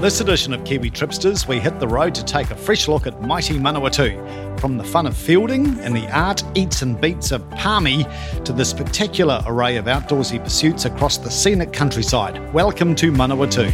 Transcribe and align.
This 0.00 0.22
edition 0.22 0.54
of 0.54 0.64
Kiwi 0.64 0.90
Tripsters, 0.90 1.46
we 1.46 1.60
hit 1.60 1.78
the 1.78 1.86
road 1.86 2.14
to 2.14 2.24
take 2.24 2.50
a 2.50 2.56
fresh 2.56 2.88
look 2.88 3.06
at 3.06 3.20
mighty 3.20 3.58
Manawatu. 3.58 4.58
From 4.58 4.78
the 4.78 4.82
fun 4.82 5.06
of 5.06 5.12
Feilding 5.12 5.78
and 5.80 5.94
the 5.94 6.08
art, 6.10 6.42
eats, 6.54 6.80
and 6.80 6.98
beats 6.98 7.32
of 7.32 7.48
Palmy 7.50 8.06
to 8.46 8.54
the 8.54 8.64
spectacular 8.64 9.42
array 9.44 9.76
of 9.76 9.84
outdoorsy 9.84 10.42
pursuits 10.42 10.86
across 10.86 11.18
the 11.18 11.30
scenic 11.30 11.74
countryside. 11.74 12.50
Welcome 12.54 12.94
to 12.94 13.12
Manawatu. 13.12 13.70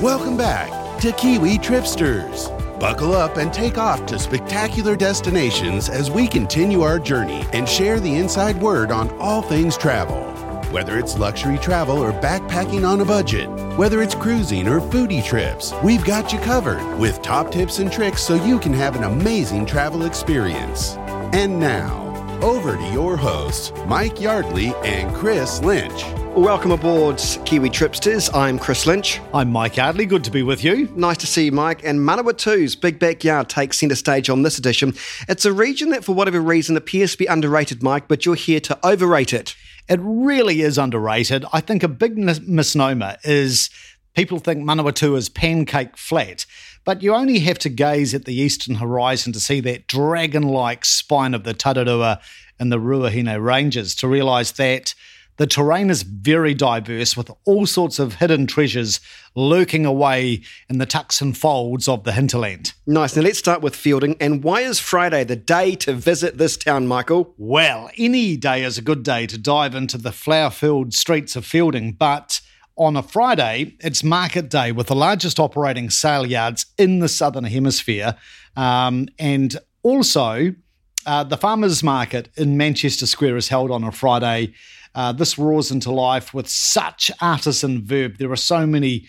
Welcome 0.00 0.38
back 0.38 1.02
to 1.02 1.12
Kiwi 1.12 1.58
Tripsters. 1.58 2.48
Buckle 2.80 3.12
up 3.12 3.36
and 3.36 3.52
take 3.52 3.76
off 3.76 4.06
to 4.06 4.18
spectacular 4.18 4.96
destinations 4.96 5.90
as 5.90 6.10
we 6.10 6.26
continue 6.26 6.80
our 6.80 6.98
journey 6.98 7.44
and 7.52 7.68
share 7.68 8.00
the 8.00 8.14
inside 8.14 8.56
word 8.56 8.90
on 8.90 9.10
all 9.18 9.42
things 9.42 9.76
travel. 9.76 10.37
Whether 10.70 10.98
it's 10.98 11.16
luxury 11.16 11.56
travel 11.56 11.96
or 11.96 12.12
backpacking 12.12 12.86
on 12.86 13.00
a 13.00 13.04
budget, 13.06 13.48
whether 13.78 14.02
it's 14.02 14.14
cruising 14.14 14.68
or 14.68 14.80
foodie 14.80 15.24
trips, 15.24 15.72
we've 15.82 16.04
got 16.04 16.30
you 16.30 16.38
covered 16.40 16.98
with 16.98 17.22
top 17.22 17.50
tips 17.50 17.78
and 17.78 17.90
tricks 17.90 18.22
so 18.22 18.34
you 18.34 18.58
can 18.58 18.74
have 18.74 18.94
an 18.94 19.04
amazing 19.04 19.64
travel 19.64 20.04
experience. 20.04 20.96
And 21.32 21.58
now, 21.58 22.04
over 22.42 22.76
to 22.76 22.92
your 22.92 23.16
hosts, 23.16 23.72
Mike 23.86 24.20
Yardley 24.20 24.74
and 24.84 25.10
Chris 25.16 25.62
Lynch. 25.62 26.04
Welcome 26.36 26.72
aboard, 26.72 27.16
Kiwi 27.46 27.70
Tripsters. 27.70 28.28
I'm 28.34 28.58
Chris 28.58 28.84
Lynch. 28.84 29.22
I'm 29.32 29.50
Mike 29.50 29.78
Yardley. 29.78 30.04
Good 30.04 30.24
to 30.24 30.30
be 30.30 30.42
with 30.42 30.62
you. 30.62 30.86
Nice 30.94 31.16
to 31.16 31.26
see 31.26 31.46
you, 31.46 31.52
Mike. 31.52 31.82
And 31.82 31.98
Manawatu's 32.00 32.76
Big 32.76 32.98
Backyard 32.98 33.48
takes 33.48 33.78
centre 33.78 33.96
stage 33.96 34.28
on 34.28 34.42
this 34.42 34.58
edition. 34.58 34.92
It's 35.30 35.46
a 35.46 35.52
region 35.52 35.88
that, 35.88 36.04
for 36.04 36.14
whatever 36.14 36.42
reason, 36.42 36.76
appears 36.76 37.12
to 37.12 37.18
be 37.18 37.24
underrated, 37.24 37.82
Mike, 37.82 38.06
but 38.06 38.26
you're 38.26 38.34
here 38.34 38.60
to 38.60 38.78
overrate 38.86 39.32
it. 39.32 39.56
It 39.88 40.00
really 40.02 40.60
is 40.60 40.78
underrated. 40.78 41.44
I 41.52 41.60
think 41.60 41.82
a 41.82 41.88
big 41.88 42.18
mis- 42.18 42.40
misnomer 42.40 43.16
is 43.24 43.70
people 44.14 44.38
think 44.38 44.62
Manawatu 44.62 45.16
is 45.16 45.28
pancake 45.28 45.96
flat, 45.96 46.44
but 46.84 47.02
you 47.02 47.14
only 47.14 47.38
have 47.40 47.58
to 47.60 47.68
gaze 47.68 48.14
at 48.14 48.24
the 48.24 48.34
eastern 48.34 48.76
horizon 48.76 49.32
to 49.32 49.40
see 49.40 49.60
that 49.60 49.86
dragon 49.86 50.42
like 50.42 50.84
spine 50.84 51.34
of 51.34 51.44
the 51.44 51.54
Tararua 51.54 52.20
and 52.58 52.70
the 52.70 52.78
Ruahine 52.78 53.42
Ranges 53.42 53.94
to 53.96 54.08
realise 54.08 54.52
that 54.52 54.94
the 55.38 55.46
terrain 55.46 55.88
is 55.88 56.02
very 56.02 56.52
diverse 56.52 57.16
with 57.16 57.30
all 57.44 57.64
sorts 57.64 57.98
of 57.98 58.16
hidden 58.16 58.46
treasures 58.46 59.00
lurking 59.34 59.86
away 59.86 60.42
in 60.68 60.78
the 60.78 60.86
tucks 60.86 61.20
and 61.20 61.36
folds 61.36 61.88
of 61.88 62.04
the 62.04 62.12
hinterland. 62.12 62.74
Nice. 62.86 63.16
Now 63.16 63.22
let's 63.22 63.38
start 63.38 63.62
with 63.62 63.74
Feilding. 63.74 64.16
And 64.20 64.42
why 64.42 64.60
is 64.60 64.80
Friday 64.80 65.24
the 65.24 65.36
day 65.36 65.76
to 65.76 65.92
visit 65.94 66.38
this 66.38 66.56
town, 66.56 66.86
Michael? 66.86 67.34
Well, 67.38 67.90
any 67.96 68.36
day 68.36 68.64
is 68.64 68.78
a 68.78 68.82
good 68.82 69.04
day 69.04 69.26
to 69.28 69.38
dive 69.38 69.74
into 69.74 69.96
the 69.96 70.12
flower 70.12 70.50
filled 70.50 70.92
streets 70.92 71.36
of 71.36 71.44
Feilding, 71.44 71.96
but 71.96 72.40
on 72.76 72.96
a 72.96 73.02
Friday, 73.02 73.76
it's 73.80 74.04
market 74.04 74.48
day 74.48 74.72
with 74.72 74.88
the 74.88 74.94
largest 74.94 75.38
operating 75.38 75.90
sale 75.90 76.26
yards 76.26 76.66
in 76.76 76.98
the 76.98 77.08
Southern 77.08 77.44
Hemisphere. 77.44 78.16
Um, 78.56 79.08
and 79.18 79.56
also, 79.82 80.54
uh, 81.06 81.24
the 81.24 81.36
farmers 81.36 81.82
market 81.82 82.28
in 82.36 82.56
Manchester 82.56 83.06
Square 83.06 83.36
is 83.36 83.48
held 83.48 83.70
on 83.70 83.84
a 83.84 83.92
Friday. 83.92 84.52
Uh, 84.94 85.12
this 85.12 85.38
roars 85.38 85.70
into 85.70 85.90
life 85.90 86.34
with 86.34 86.48
such 86.48 87.10
artisan 87.20 87.84
verb. 87.84 88.18
There 88.18 88.32
are 88.32 88.36
so 88.36 88.66
many 88.66 89.06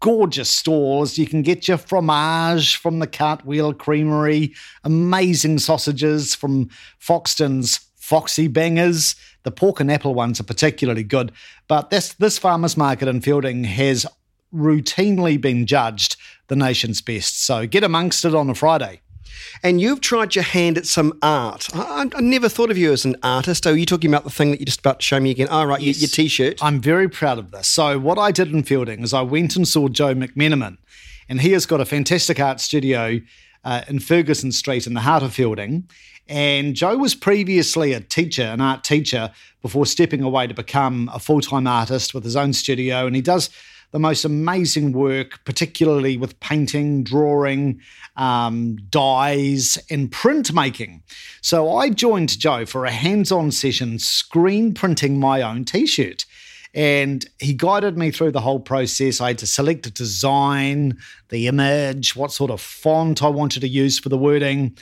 gorgeous 0.00 0.50
stalls. 0.50 1.18
You 1.18 1.26
can 1.26 1.42
get 1.42 1.68
your 1.68 1.78
fromage 1.78 2.76
from 2.76 2.98
the 2.98 3.06
Cartwheel 3.06 3.74
Creamery, 3.74 4.54
amazing 4.84 5.58
sausages 5.58 6.34
from 6.34 6.70
Foxton's 6.98 7.80
Foxy 7.96 8.48
Bangers. 8.48 9.16
The 9.42 9.50
pork 9.50 9.80
and 9.80 9.90
apple 9.90 10.14
ones 10.14 10.40
are 10.40 10.44
particularly 10.44 11.04
good. 11.04 11.32
But 11.66 11.90
this, 11.90 12.14
this 12.14 12.38
farmers 12.38 12.76
market 12.76 13.08
in 13.08 13.20
Feilding 13.20 13.64
has 13.66 14.06
routinely 14.54 15.40
been 15.40 15.66
judged 15.66 16.16
the 16.48 16.56
nation's 16.56 17.02
best. 17.02 17.44
So 17.44 17.66
get 17.66 17.84
amongst 17.84 18.24
it 18.24 18.34
on 18.34 18.48
a 18.48 18.54
Friday. 18.54 19.00
And 19.62 19.80
you've 19.80 20.00
tried 20.00 20.34
your 20.34 20.44
hand 20.44 20.78
at 20.78 20.86
some 20.86 21.18
art. 21.22 21.68
I, 21.74 22.08
I, 22.14 22.20
never 22.20 22.48
thought 22.48 22.70
of 22.70 22.78
you 22.78 22.92
as 22.92 23.04
an 23.04 23.16
artist. 23.22 23.66
Are 23.66 23.76
you 23.76 23.86
talking 23.86 24.10
about 24.10 24.24
the 24.24 24.30
thing 24.30 24.50
that 24.50 24.60
you're 24.60 24.66
just 24.66 24.80
about 24.80 25.00
to 25.00 25.04
show 25.04 25.20
me 25.20 25.30
again? 25.30 25.48
Oh, 25.50 25.64
right, 25.64 25.80
yes. 25.80 25.96
your, 25.96 26.02
your 26.02 26.08
t 26.08 26.28
shirt. 26.28 26.62
I'm 26.62 26.80
very 26.80 27.08
proud 27.08 27.38
of 27.38 27.50
this. 27.50 27.68
So, 27.68 27.98
what 27.98 28.18
I 28.18 28.30
did 28.30 28.52
in 28.52 28.62
Feilding 28.62 29.02
is 29.02 29.12
I 29.12 29.22
went 29.22 29.56
and 29.56 29.66
saw 29.66 29.88
Joe 29.88 30.14
McMenamin, 30.14 30.78
and 31.28 31.40
he 31.40 31.52
has 31.52 31.66
got 31.66 31.80
a 31.80 31.84
fantastic 31.84 32.40
art 32.40 32.60
studio 32.60 33.20
uh, 33.64 33.82
in 33.88 33.98
Ferguson 33.98 34.52
Street 34.52 34.86
in 34.86 34.94
the 34.94 35.00
heart 35.00 35.22
of 35.22 35.32
Feilding. 35.32 35.84
And 36.28 36.74
Joe 36.74 36.98
was 36.98 37.14
previously 37.14 37.94
a 37.94 38.00
teacher, 38.00 38.42
an 38.42 38.60
art 38.60 38.84
teacher, 38.84 39.32
before 39.62 39.86
stepping 39.86 40.22
away 40.22 40.46
to 40.46 40.54
become 40.54 41.10
a 41.12 41.18
full 41.18 41.40
time 41.40 41.66
artist 41.66 42.14
with 42.14 42.24
his 42.24 42.36
own 42.36 42.52
studio. 42.52 43.06
And 43.06 43.16
he 43.16 43.22
does 43.22 43.50
the 43.90 43.98
most 43.98 44.24
amazing 44.24 44.92
work, 44.92 45.44
particularly 45.44 46.16
with 46.16 46.38
painting, 46.40 47.02
drawing, 47.04 47.80
um, 48.16 48.76
dyes, 48.90 49.78
and 49.90 50.10
printmaking. 50.10 51.00
So 51.40 51.74
I 51.74 51.90
joined 51.90 52.38
Joe 52.38 52.66
for 52.66 52.84
a 52.84 52.90
hands 52.90 53.32
on 53.32 53.50
session 53.50 53.98
screen 53.98 54.74
printing 54.74 55.18
my 55.18 55.42
own 55.42 55.64
t 55.64 55.86
shirt. 55.86 56.24
And 56.74 57.24
he 57.40 57.54
guided 57.54 57.96
me 57.96 58.10
through 58.10 58.32
the 58.32 58.42
whole 58.42 58.60
process. 58.60 59.22
I 59.22 59.28
had 59.28 59.38
to 59.38 59.46
select 59.46 59.86
a 59.86 59.90
design, 59.90 60.98
the 61.30 61.46
image, 61.46 62.14
what 62.14 62.30
sort 62.30 62.50
of 62.50 62.60
font 62.60 63.22
I 63.22 63.28
wanted 63.28 63.60
to 63.60 63.68
use 63.68 63.98
for 63.98 64.10
the 64.10 64.18
wording 64.18 64.76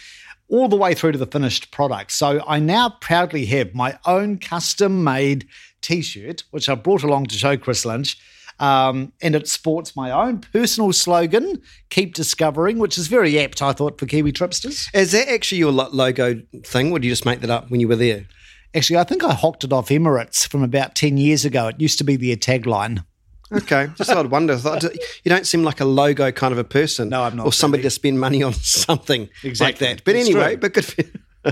all 0.49 0.69
the 0.69 0.77
way 0.77 0.95
through 0.95 1.13
to 1.13 1.19
the 1.19 1.27
finished 1.27 1.71
product. 1.71 2.13
So 2.13 2.43
I 2.47 2.59
now 2.59 2.91
proudly 3.01 3.47
have 3.47 3.75
my 3.75 3.99
own 4.05 4.39
custom 4.39 5.05
made 5.05 5.47
t 5.81 6.03
shirt, 6.03 6.43
which 6.51 6.69
I 6.69 6.75
brought 6.75 7.03
along 7.03 7.27
to 7.27 7.39
show 7.39 7.57
Chris 7.57 7.85
Lynch. 7.85 8.19
Um, 8.59 9.13
and 9.21 9.35
it 9.35 9.49
sports 9.49 9.95
my 9.95 10.11
own 10.11 10.39
personal 10.39 10.93
slogan, 10.93 11.61
Keep 11.91 12.15
Discovering, 12.15 12.79
which 12.79 12.97
is 12.97 13.07
very 13.07 13.39
apt, 13.39 13.61
I 13.61 13.73
thought, 13.73 13.99
for 13.99 14.07
Kiwi 14.07 14.33
Tripsters. 14.33 14.89
Is 14.95 15.13
that 15.13 15.29
actually 15.29 15.59
your 15.59 15.73
logo 15.73 16.41
thing, 16.65 16.93
or 16.93 16.99
did 16.99 17.07
you 17.07 17.13
just 17.13 17.27
make 17.27 17.41
that 17.41 17.51
up 17.51 17.71
when 17.71 17.81
you 17.81 17.89
were 17.89 17.97
there? 17.97 18.27
Actually, 18.75 18.99
I 18.99 19.05
think 19.05 19.25
I 19.25 19.33
hocked 19.33 19.65
it 19.65 19.73
off 19.73 19.89
Emirates 19.89 20.47
from 20.47 20.63
about 20.63 20.95
10 20.95 21.17
years 21.17 21.45
ago. 21.45 21.69
It 21.69 21.81
used 21.81 21.99
to 21.99 22.05
be 22.05 22.17
their 22.17 22.37
tagline. 22.37 23.05
Okay, 23.53 23.89
just 23.97 24.11
thought 24.11 24.25
I'd 24.25 24.31
wonder. 24.31 24.59
You 25.25 25.29
don't 25.29 25.47
seem 25.47 25.63
like 25.63 25.81
a 25.81 25.85
logo 25.85 26.33
kind 26.33 26.51
of 26.51 26.59
a 26.59 26.65
person. 26.65 27.11
No, 27.11 27.23
I'm 27.23 27.37
not. 27.37 27.47
Or 27.47 27.53
somebody 27.53 27.83
really. 27.83 27.91
to 27.91 27.95
spend 27.95 28.19
money 28.19 28.43
on 28.43 28.53
something 28.55 29.29
exactly. 29.45 29.87
like 29.87 29.99
that. 29.99 30.05
But 30.05 30.17
it's 30.17 30.29
anyway, 30.29 30.55
true. 30.55 30.57
but 30.57 30.75
good 30.75 30.85
for 30.85 31.03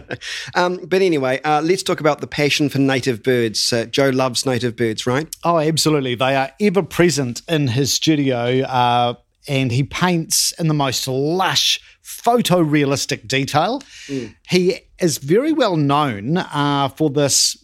um, 0.55 0.78
but 0.87 1.03
anyway, 1.03 1.41
uh, 1.43 1.60
let's 1.62 1.82
talk 1.82 2.00
about 2.00 2.21
the 2.21 2.27
passion 2.27 2.69
for 2.69 2.78
native 2.78 3.22
birds. 3.22 3.72
Uh, 3.72 3.84
Joe 3.87 4.10
loves 4.10 4.47
native 4.47 4.77
birds, 4.77 5.06
right? 5.06 5.34
Oh, 5.44 5.59
absolutely. 5.59 6.15
They 6.15 6.37
are 6.37 6.50
ever 6.60 6.82
present 6.82 7.43
in 7.49 7.69
his 7.69 7.93
studio, 7.93 8.60
uh, 8.62 9.15
and 9.47 9.71
he 9.71 9.83
paints 9.83 10.53
in 10.59 10.69
the 10.69 10.75
most 10.75 11.06
lush, 11.06 11.81
photorealistic 12.03 13.28
detail. 13.28 13.81
Mm. 14.06 14.34
He 14.49 14.81
is 14.99 15.19
very 15.19 15.53
well 15.53 15.77
known 15.77 16.38
uh, 16.38 16.88
for 16.88 17.10
this 17.10 17.56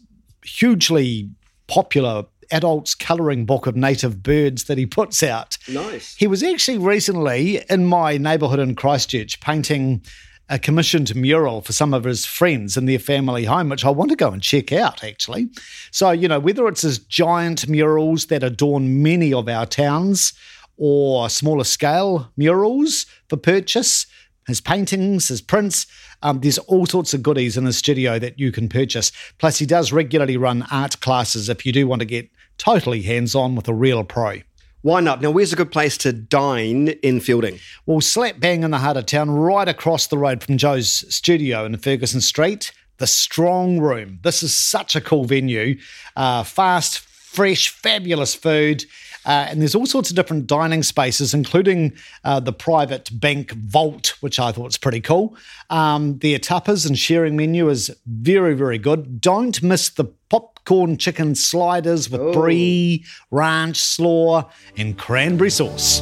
hugely 0.44 1.30
popular 1.66 2.26
adults 2.50 2.94
colouring 2.94 3.46
book 3.46 3.66
of 3.66 3.76
native 3.76 4.22
birds 4.22 4.64
that 4.64 4.78
he 4.78 4.86
puts 4.86 5.22
out. 5.22 5.56
Nice. 5.68 6.16
He 6.16 6.26
was 6.26 6.42
actually 6.42 6.78
recently 6.78 7.62
in 7.68 7.86
my 7.86 8.18
neighbourhood 8.18 8.58
in 8.58 8.74
Christchurch 8.74 9.40
painting 9.40 10.02
a 10.50 10.58
commissioned 10.58 11.14
mural 11.14 11.62
for 11.62 11.72
some 11.72 11.94
of 11.94 12.02
his 12.02 12.26
friends 12.26 12.76
in 12.76 12.84
their 12.84 12.98
family 12.98 13.44
home, 13.44 13.68
which 13.68 13.84
I 13.84 13.90
want 13.90 14.10
to 14.10 14.16
go 14.16 14.32
and 14.32 14.42
check 14.42 14.72
out 14.72 15.04
actually. 15.04 15.48
So, 15.92 16.10
you 16.10 16.26
know, 16.26 16.40
whether 16.40 16.66
it's 16.66 16.82
his 16.82 16.98
giant 16.98 17.68
murals 17.68 18.26
that 18.26 18.42
adorn 18.42 19.00
many 19.00 19.32
of 19.32 19.48
our 19.48 19.64
towns 19.64 20.32
or 20.76 21.30
smaller 21.30 21.62
scale 21.62 22.32
murals 22.36 23.06
for 23.28 23.36
purchase, 23.36 24.06
his 24.48 24.60
paintings, 24.60 25.28
his 25.28 25.40
prints, 25.40 25.86
um, 26.22 26.40
there's 26.40 26.58
all 26.58 26.84
sorts 26.84 27.14
of 27.14 27.22
goodies 27.22 27.56
in 27.56 27.64
his 27.64 27.76
studio 27.76 28.18
that 28.18 28.38
you 28.38 28.50
can 28.50 28.68
purchase. 28.68 29.12
Plus, 29.38 29.58
he 29.58 29.66
does 29.66 29.92
regularly 29.92 30.36
run 30.36 30.66
art 30.72 30.98
classes 31.00 31.48
if 31.48 31.64
you 31.64 31.72
do 31.72 31.86
want 31.86 32.00
to 32.00 32.06
get 32.06 32.28
totally 32.58 33.02
hands 33.02 33.36
on 33.36 33.54
with 33.54 33.68
a 33.68 33.74
real 33.74 34.02
pro. 34.02 34.40
Why 34.82 35.00
not? 35.00 35.20
Now, 35.20 35.30
where's 35.30 35.52
a 35.52 35.56
good 35.56 35.70
place 35.70 35.98
to 35.98 36.12
dine 36.12 36.88
in 37.02 37.20
Feilding? 37.20 37.60
Well, 37.84 38.00
slap 38.00 38.40
bang 38.40 38.62
in 38.62 38.70
the 38.70 38.78
heart 38.78 38.96
of 38.96 39.04
town, 39.04 39.30
right 39.30 39.68
across 39.68 40.06
the 40.06 40.16
road 40.16 40.42
from 40.42 40.56
Joe's 40.56 41.04
studio 41.14 41.66
in 41.66 41.76
Ferguson 41.76 42.22
Street, 42.22 42.72
the 42.96 43.06
Strong 43.06 43.80
Room. 43.80 44.20
This 44.22 44.42
is 44.42 44.54
such 44.54 44.96
a 44.96 45.00
cool 45.02 45.26
venue. 45.26 45.78
Uh, 46.16 46.44
fast, 46.44 47.00
fresh, 47.00 47.68
fabulous 47.68 48.34
food. 48.34 48.84
Uh, 49.26 49.46
and 49.48 49.60
there's 49.60 49.74
all 49.74 49.86
sorts 49.86 50.10
of 50.10 50.16
different 50.16 50.46
dining 50.46 50.82
spaces, 50.82 51.34
including 51.34 51.92
uh, 52.24 52.40
the 52.40 52.52
private 52.52 53.10
bank 53.12 53.52
vault, 53.52 54.14
which 54.20 54.38
I 54.38 54.52
thought 54.52 54.64
was 54.64 54.78
pretty 54.78 55.00
cool. 55.00 55.36
Um, 55.68 56.18
their 56.18 56.38
tapas 56.38 56.86
and 56.86 56.98
sharing 56.98 57.36
menu 57.36 57.68
is 57.68 57.90
very, 58.06 58.54
very 58.54 58.78
good. 58.78 59.20
Don't 59.20 59.62
miss 59.62 59.90
the 59.90 60.04
popcorn 60.30 60.96
chicken 60.96 61.34
sliders 61.34 62.08
with 62.08 62.20
oh. 62.20 62.32
brie, 62.32 63.04
ranch, 63.30 63.76
slaw, 63.76 64.50
and 64.76 64.96
cranberry 64.96 65.50
sauce. 65.50 66.00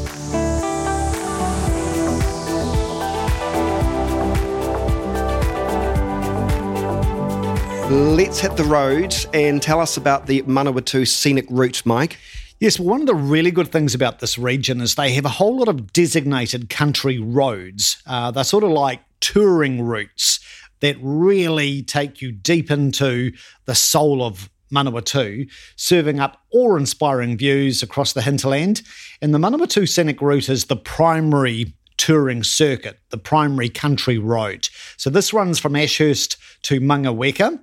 Let's 7.90 8.38
hit 8.38 8.54
the 8.54 8.64
road 8.64 9.16
and 9.32 9.62
tell 9.62 9.80
us 9.80 9.96
about 9.96 10.26
the 10.26 10.42
Manawatu 10.42 11.08
scenic 11.08 11.46
route, 11.48 11.80
Mike. 11.86 12.18
Yes, 12.60 12.80
well, 12.80 12.88
one 12.88 13.02
of 13.02 13.06
the 13.06 13.14
really 13.14 13.52
good 13.52 13.70
things 13.70 13.94
about 13.94 14.18
this 14.18 14.36
region 14.36 14.80
is 14.80 14.94
they 14.96 15.12
have 15.12 15.24
a 15.24 15.30
whole 15.30 15.58
lot 15.58 15.68
of 15.68 15.92
designated 15.92 16.68
country 16.68 17.18
roads. 17.18 18.02
Uh, 18.04 18.32
they're 18.32 18.42
sort 18.42 18.64
of 18.64 18.70
like 18.70 19.00
touring 19.20 19.82
routes 19.82 20.40
that 20.80 20.96
really 21.00 21.82
take 21.82 22.20
you 22.20 22.32
deep 22.32 22.70
into 22.70 23.32
the 23.66 23.76
soul 23.76 24.24
of 24.24 24.50
Manawatu, 24.72 25.48
serving 25.76 26.18
up 26.18 26.42
awe 26.52 26.76
inspiring 26.76 27.38
views 27.38 27.82
across 27.82 28.12
the 28.12 28.22
hinterland. 28.22 28.82
And 29.22 29.32
the 29.32 29.38
Manawatu 29.38 29.88
Scenic 29.88 30.20
Route 30.20 30.48
is 30.48 30.64
the 30.64 30.76
primary 30.76 31.72
touring 31.96 32.42
circuit, 32.42 32.98
the 33.10 33.18
primary 33.18 33.68
country 33.68 34.18
road. 34.18 34.68
So 34.96 35.10
this 35.10 35.32
runs 35.32 35.60
from 35.60 35.76
Ashurst 35.76 36.36
to 36.62 36.80
Mangaweka 36.80 37.60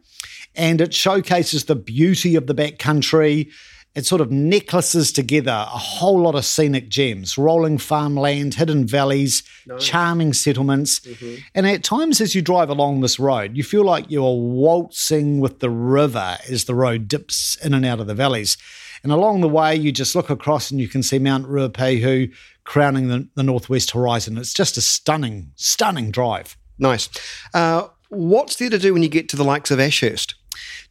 and 0.56 0.80
it 0.80 0.94
showcases 0.94 1.66
the 1.66 1.76
beauty 1.76 2.36
of 2.36 2.48
the 2.48 2.56
backcountry 2.56 3.52
it 3.96 4.06
sort 4.06 4.22
of 4.22 4.30
necklaces 4.30 5.12
together 5.14 5.52
a 5.52 5.78
whole 5.78 6.22
lot 6.22 6.36
of 6.36 6.46
scenic 6.46 6.90
gems, 6.90 7.38
rolling 7.38 7.78
farmland, 7.78 8.56
hidden 8.56 8.86
valleys, 8.86 9.42
charming 9.80 10.34
settlements. 10.34 11.00
Mm-hmm. 11.00 11.36
And 11.56 11.66
at 11.66 11.84
times, 11.84 12.20
as 12.20 12.36
you 12.36 12.42
drive 12.42 12.70
along 12.70 13.00
this 13.00 13.20
road, 13.20 13.56
you 13.56 13.64
feel 13.64 13.86
like 13.86 14.12
you 14.12 14.26
are 14.26 14.36
waltzing 14.36 15.40
with 15.40 15.60
the 15.60 15.70
river 15.70 16.38
as 16.50 16.66
the 16.66 16.76
road 16.76 17.08
dips 17.08 17.58
in 17.64 17.74
and 17.74 17.86
out 17.86 18.02
of 18.02 18.08
the 18.08 18.14
valleys. 18.14 18.58
And 19.02 19.14
along 19.14 19.42
the 19.42 19.50
way, 19.50 19.76
you 19.76 19.92
just 19.92 20.16
look 20.16 20.30
across 20.30 20.72
and 20.72 20.82
you 20.82 20.88
can 20.88 21.02
see 21.02 21.20
Mount 21.20 21.48
Ruapehu 21.48 22.34
crowning 22.66 23.08
the, 23.08 23.28
the 23.36 23.44
northwest 23.44 23.92
horizon. 23.92 24.38
It's 24.38 24.54
just 24.54 24.78
a 24.78 24.82
stunning, 24.82 25.52
stunning 25.56 26.12
drive. 26.12 26.58
Nice. 26.78 27.08
Uh, 27.54 27.88
what's 28.10 28.58
there 28.58 28.70
to 28.70 28.80
do 28.80 28.94
when 28.94 29.04
you 29.04 29.10
get 29.10 29.30
to 29.30 29.38
the 29.38 29.44
likes 29.44 29.72
of 29.72 29.80
Ashurst? 29.80 30.36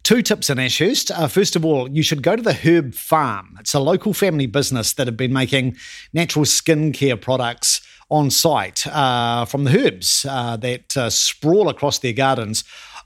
Two 0.03 0.21
tips 0.21 0.49
in 0.49 0.59
Ashurst. 0.59 1.11
Uh, 1.11 1.27
first 1.27 1.55
of 1.55 1.65
all, 1.65 1.89
you 1.89 2.03
should 2.03 2.21
go 2.21 2.35
to 2.35 2.41
the 2.41 2.53
Herb 2.53 2.93
Farm. 2.93 3.57
It's 3.59 3.73
a 3.73 3.79
local 3.79 4.13
family 4.13 4.47
business 4.47 4.93
that 4.93 5.07
have 5.07 5.17
been 5.17 5.33
making 5.33 5.77
natural 6.13 6.45
skincare 6.45 7.19
products 7.19 7.81
on 8.09 8.29
site 8.29 8.85
uh, 8.87 9.45
from 9.45 9.63
the 9.63 9.85
herbs 9.85 10.25
uh, 10.29 10.57
that 10.57 10.95
uh, 10.95 11.09
sprawl 11.09 11.69
across 11.69 11.99
their 11.99 12.13
gardens. 12.13 12.63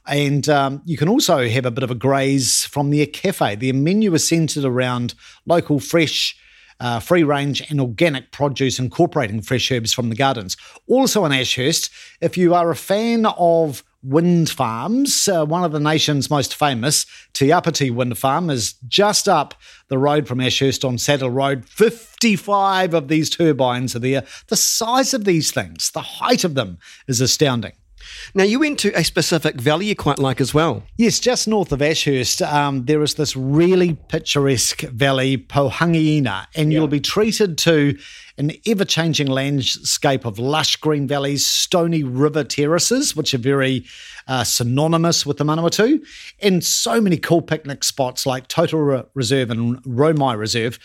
And 0.08 0.50
um, 0.50 0.82
you 0.86 0.98
can 0.98 1.08
also 1.08 1.48
have 1.48 1.66
a 1.66 1.72
bit 1.72 1.84
of 1.84 1.92
a 1.92 1.96
graze 1.96 2.66
from 2.66 2.90
their 2.90 3.06
cafe. 3.06 3.56
Their 3.56 3.74
menu 3.74 4.14
is 4.14 4.28
centered 4.28 4.66
around 4.66 5.14
local, 5.46 5.80
fresh, 5.80 6.36
uh, 6.80 7.00
free 7.00 7.24
range 7.24 7.62
and 7.70 7.80
organic 7.80 8.32
produce, 8.32 8.80
incorporating 8.80 9.42
fresh 9.42 9.72
herbs 9.72 9.94
from 9.94 10.10
the 10.10 10.16
gardens. 10.16 10.58
Also 10.88 11.26
in 11.26 11.32
Ashurst, 11.32 11.90
if 12.22 12.38
you 12.38 12.56
are 12.56 12.72
a 12.72 12.76
fan 12.76 13.26
of 13.26 13.84
wind 14.04 14.50
farms. 14.50 15.28
Uh, 15.28 15.46
one 15.46 15.64
of 15.64 15.72
the 15.72 15.80
nation's 15.80 16.30
most 16.30 16.56
famous, 16.56 17.06
Te 17.34 17.48
Apiti 17.48 17.92
Wind 17.94 18.18
Farm, 18.18 18.50
is 18.50 18.74
just 18.88 19.28
up 19.28 19.54
the 19.88 19.98
road 19.98 20.28
from 20.28 20.40
Ashurst 20.40 20.86
on 20.86 20.98
Saddle 20.98 21.30
Road. 21.30 21.66
55 21.66 22.94
of 22.94 23.08
these 23.08 23.30
turbines 23.30 23.96
are 23.96 24.00
there. 24.00 24.24
The 24.48 24.56
size 24.56 25.14
of 25.14 25.26
these 25.26 25.52
things, 25.52 25.92
the 25.92 26.02
height 26.02 26.44
of 26.44 26.56
them 26.56 26.78
is 27.08 27.22
astounding. 27.22 27.74
Now, 28.34 28.44
you 28.44 28.60
went 28.60 28.80
to 28.80 28.92
a 28.98 29.04
specific 29.04 29.56
valley 29.56 29.88
you 29.88 29.96
quite 29.96 30.20
like 30.20 30.42
as 30.42 30.54
well. 30.54 30.84
Yes, 30.98 31.20
just 31.20 31.48
north 31.48 31.72
of 31.72 31.82
Ashurst, 31.82 32.42
um, 32.42 32.86
there 32.86 33.04
is 33.04 33.16
this 33.16 33.36
really 33.36 33.96
picturesque 34.08 34.82
valley, 34.82 35.38
Pohangina, 35.38 36.48
and 36.56 36.72
yeah. 36.72 36.80
you'll 36.80 36.88
be 36.88 37.00
treated 37.00 37.58
to 37.60 37.98
an 38.40 38.54
ever 38.66 38.86
changing 38.86 39.28
landscape 39.28 40.26
of 40.26 40.40
lush 40.40 40.78
green 40.78 41.08
valleys, 41.08 41.46
stony 41.46 42.04
river 42.04 42.44
terraces, 42.44 43.16
which 43.16 43.34
are 43.34 43.40
very 43.40 43.86
uh, 44.28 44.46
synonymous 44.46 45.26
with 45.26 45.38
the 45.38 45.44
Manawatu, 45.44 46.04
and 46.42 46.64
so 46.64 47.02
many 47.02 47.18
cool 47.18 47.42
picnic 47.42 47.84
spots 47.84 48.26
like 48.26 48.48
Totara 48.48 49.08
Reserve 49.14 49.52
and 49.52 49.84
Raumai 49.84 50.38
Reserve. 50.38 50.80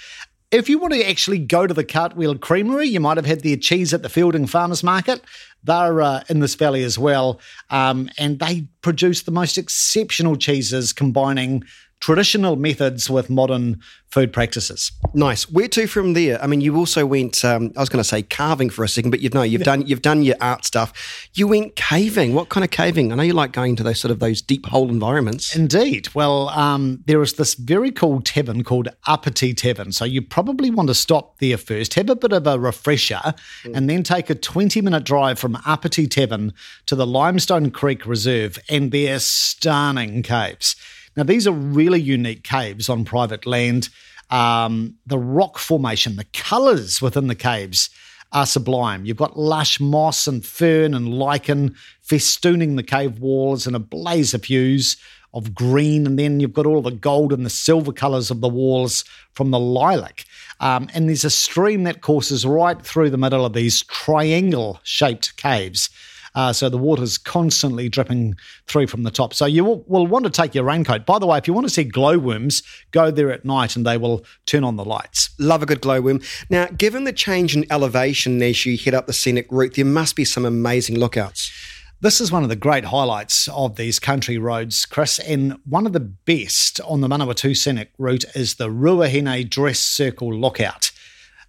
If 0.50 0.68
you 0.68 0.78
want 0.78 0.94
to 0.94 1.08
actually 1.08 1.38
go 1.38 1.66
to 1.66 1.74
the 1.74 1.84
Cartwheel 1.84 2.38
Creamery, 2.40 2.86
you 2.88 3.00
might 3.00 3.16
have 3.16 3.26
had 3.26 3.40
their 3.40 3.56
cheese 3.56 3.94
at 3.94 4.02
the 4.02 4.08
Feilding 4.08 4.48
Farmers 4.48 4.82
Market. 4.82 5.22
They're 5.62 6.02
uh, 6.02 6.24
in 6.28 6.40
this 6.40 6.54
valley 6.54 6.82
as 6.84 6.98
well, 6.98 7.40
um, 7.70 8.10
and 8.18 8.38
they 8.38 8.66
produce 8.82 9.22
the 9.22 9.30
most 9.30 9.58
exceptional 9.58 10.36
cheeses 10.36 10.92
combining 10.92 11.64
traditional 12.04 12.54
methods 12.54 13.08
with 13.08 13.30
modern 13.30 13.80
food 14.10 14.30
practices. 14.30 14.92
Nice. 15.14 15.50
Where 15.50 15.68
to 15.68 15.86
from 15.86 16.12
there? 16.12 16.40
I 16.42 16.46
mean, 16.46 16.60
you 16.60 16.76
also 16.76 17.06
went. 17.06 17.42
Um, 17.42 17.72
I 17.78 17.80
was 17.80 17.88
going 17.88 18.02
to 18.02 18.08
say 18.08 18.20
carving 18.20 18.68
for 18.68 18.84
a 18.84 18.88
second, 18.88 19.10
but 19.10 19.20
you've 19.20 19.32
no, 19.32 19.42
you've 19.42 19.62
yeah. 19.62 19.64
done 19.64 19.86
you've 19.86 20.02
done 20.02 20.22
your 20.22 20.36
art 20.38 20.66
stuff. 20.66 20.92
You 21.32 21.48
went 21.48 21.76
caving. 21.76 22.34
What 22.34 22.50
kind 22.50 22.62
of 22.62 22.70
caving? 22.70 23.10
I 23.10 23.14
know 23.14 23.22
you 23.22 23.32
like 23.32 23.52
going 23.52 23.74
to 23.76 23.82
those 23.82 24.00
sort 24.00 24.12
of 24.12 24.18
those 24.18 24.42
deep 24.42 24.66
hole 24.66 24.90
environments. 24.90 25.56
Indeed. 25.56 26.14
Well, 26.14 26.50
um, 26.50 27.02
there 27.06 27.22
is 27.22 27.32
this 27.32 27.54
very 27.54 27.90
cool 27.90 28.20
tavern 28.20 28.64
called 28.64 28.88
Apiti 29.08 29.56
Tavern. 29.56 29.90
So 29.90 30.04
you 30.04 30.20
probably 30.20 30.70
want 30.70 30.88
to 30.88 30.94
stop 30.94 31.38
there 31.38 31.56
first, 31.56 31.94
have 31.94 32.10
a 32.10 32.16
bit 32.16 32.34
of 32.34 32.46
a 32.46 32.58
refresher, 32.58 33.34
mm. 33.62 33.74
and 33.74 33.88
then 33.88 34.02
take 34.02 34.28
a 34.28 34.34
twenty 34.34 34.82
minute 34.82 35.04
drive 35.04 35.38
from 35.38 35.54
Apiti 35.54 36.06
Tavern 36.10 36.52
to 36.84 36.94
the 36.94 37.06
Limestone 37.06 37.70
Creek 37.70 38.04
Reserve 38.04 38.58
and 38.68 38.92
their 38.92 39.18
stunning 39.20 40.22
caves. 40.22 40.76
Now, 41.16 41.22
these 41.22 41.46
are 41.46 41.52
really 41.52 42.00
unique 42.00 42.42
caves 42.42 42.88
on 42.88 43.04
private 43.04 43.46
land. 43.46 43.88
Um, 44.30 44.96
the 45.06 45.18
rock 45.18 45.58
formation, 45.58 46.16
the 46.16 46.26
colours 46.32 47.00
within 47.00 47.28
the 47.28 47.34
caves 47.34 47.90
are 48.32 48.46
sublime. 48.46 49.04
You've 49.04 49.16
got 49.16 49.38
lush 49.38 49.78
moss 49.78 50.26
and 50.26 50.44
fern 50.44 50.92
and 50.92 51.14
lichen 51.14 51.76
festooning 52.06 52.76
the 52.76 52.82
cave 52.82 53.20
walls 53.20 53.66
in 53.66 53.74
a 53.74 53.78
blaze 53.78 54.34
of 54.34 54.44
hues 54.44 54.96
of 55.32 55.54
green, 55.54 56.06
and 56.06 56.18
then 56.18 56.38
you've 56.38 56.52
got 56.52 56.66
all 56.66 56.80
the 56.80 56.92
gold 56.92 57.32
and 57.32 57.44
the 57.44 57.50
silver 57.50 57.92
colours 57.92 58.30
of 58.30 58.40
the 58.40 58.48
walls 58.48 59.04
from 59.32 59.50
the 59.50 59.58
lilac. 59.58 60.24
Um, 60.60 60.88
and 60.94 61.08
there's 61.08 61.24
a 61.24 61.30
stream 61.30 61.82
that 61.84 62.00
courses 62.00 62.46
right 62.46 62.80
through 62.80 63.10
the 63.10 63.18
middle 63.18 63.44
of 63.44 63.52
these 63.52 63.82
triangle 63.82 64.78
shaped 64.84 65.36
caves. 65.36 65.90
Uh, 66.34 66.52
so 66.52 66.68
the 66.68 66.78
water's 66.78 67.16
constantly 67.16 67.88
dripping 67.88 68.34
through 68.66 68.88
from 68.88 69.04
the 69.04 69.10
top. 69.10 69.32
So 69.34 69.46
you 69.46 69.64
will, 69.64 69.84
will, 69.86 70.06
want 70.06 70.24
to 70.24 70.30
take 70.30 70.54
your 70.54 70.64
raincoat. 70.64 71.06
By 71.06 71.18
the 71.18 71.26
way, 71.26 71.38
if 71.38 71.46
you 71.46 71.54
want 71.54 71.66
to 71.66 71.72
see 71.72 71.84
glowworms, 71.84 72.62
go 72.90 73.10
there 73.10 73.30
at 73.30 73.44
night 73.44 73.76
and 73.76 73.86
they 73.86 73.96
will 73.96 74.24
turn 74.46 74.64
on 74.64 74.76
the 74.76 74.84
lights. 74.84 75.30
Love 75.38 75.62
a 75.62 75.66
good 75.66 75.80
glowworm. 75.80 76.20
Now, 76.50 76.66
given 76.66 77.04
the 77.04 77.12
change 77.12 77.56
in 77.56 77.64
elevation 77.70 78.42
as 78.42 78.66
you 78.66 78.76
head 78.76 78.94
up 78.94 79.06
the 79.06 79.12
scenic 79.12 79.46
route, 79.50 79.74
there 79.74 79.84
must 79.84 80.16
be 80.16 80.24
some 80.24 80.44
amazing 80.44 80.98
lookouts. 80.98 81.52
This 82.00 82.20
is 82.20 82.30
one 82.30 82.42
of 82.42 82.48
the 82.48 82.56
great 82.56 82.84
highlights 82.84 83.48
of 83.48 83.76
these 83.76 83.98
country 83.98 84.36
roads, 84.36 84.84
Chris. 84.84 85.18
And 85.20 85.58
one 85.64 85.86
of 85.86 85.92
the 85.92 86.00
best 86.00 86.80
on 86.82 87.00
the 87.00 87.08
Manawatu 87.08 87.56
Scenic 87.56 87.92
route 87.96 88.24
is 88.34 88.56
the 88.56 88.68
Ruahine 88.68 89.48
Dress 89.48 89.78
Circle 89.78 90.34
Lookout. 90.34 90.90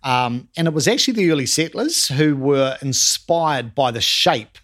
Um, 0.03 0.47
and 0.55 0.67
it 0.67 0.73
was 0.73 0.87
actually 0.87 1.15
the 1.15 1.31
early 1.31 1.47
settlers 1.47 2.07
who 2.07 2.37
were 2.37 2.77
inspired 2.81 3.73
by 3.73 3.89
the 3.89 3.99
shape 3.99 4.59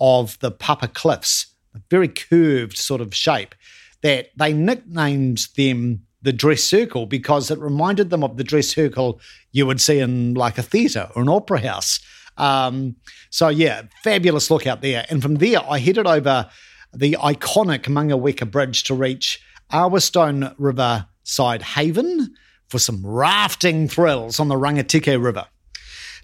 of 0.00 0.38
the 0.40 0.50
Papa 0.50 0.88
Cliffs, 0.88 1.54
a 1.74 1.80
very 1.90 2.08
curved 2.08 2.76
sort 2.76 3.00
of 3.00 3.14
shape, 3.14 3.54
that 4.02 4.30
they 4.36 4.52
nicknamed 4.52 5.46
them 5.56 6.02
the 6.22 6.32
dress 6.32 6.62
circle 6.62 7.06
because 7.06 7.50
it 7.50 7.58
reminded 7.58 8.10
them 8.10 8.24
of 8.24 8.36
the 8.36 8.44
dress 8.44 8.68
circle 8.68 9.20
you 9.52 9.66
would 9.66 9.80
see 9.80 9.98
in 10.00 10.34
like 10.34 10.58
a 10.58 10.62
theatre 10.62 11.08
or 11.14 11.22
an 11.22 11.28
opera 11.28 11.60
house. 11.60 12.00
Um, 12.36 12.96
so 13.30 13.48
yeah, 13.48 13.82
fabulous 14.02 14.50
look 14.50 14.66
out 14.66 14.80
there. 14.80 15.04
And 15.08 15.22
from 15.22 15.36
there, 15.36 15.60
I 15.68 15.78
headed 15.78 16.06
over 16.06 16.48
the 16.92 17.16
iconic 17.20 17.82
Mangaweka 17.84 18.50
Bridge 18.50 18.84
to 18.84 18.94
reach 18.94 19.40
Awastone 19.72 20.54
River 20.58 21.06
side 21.24 21.62
haven 21.62 22.34
for 22.68 22.78
some 22.78 23.04
rafting 23.04 23.88
thrills 23.88 24.40
on 24.40 24.48
the 24.48 24.54
Rangitikei 24.54 25.22
River. 25.22 25.46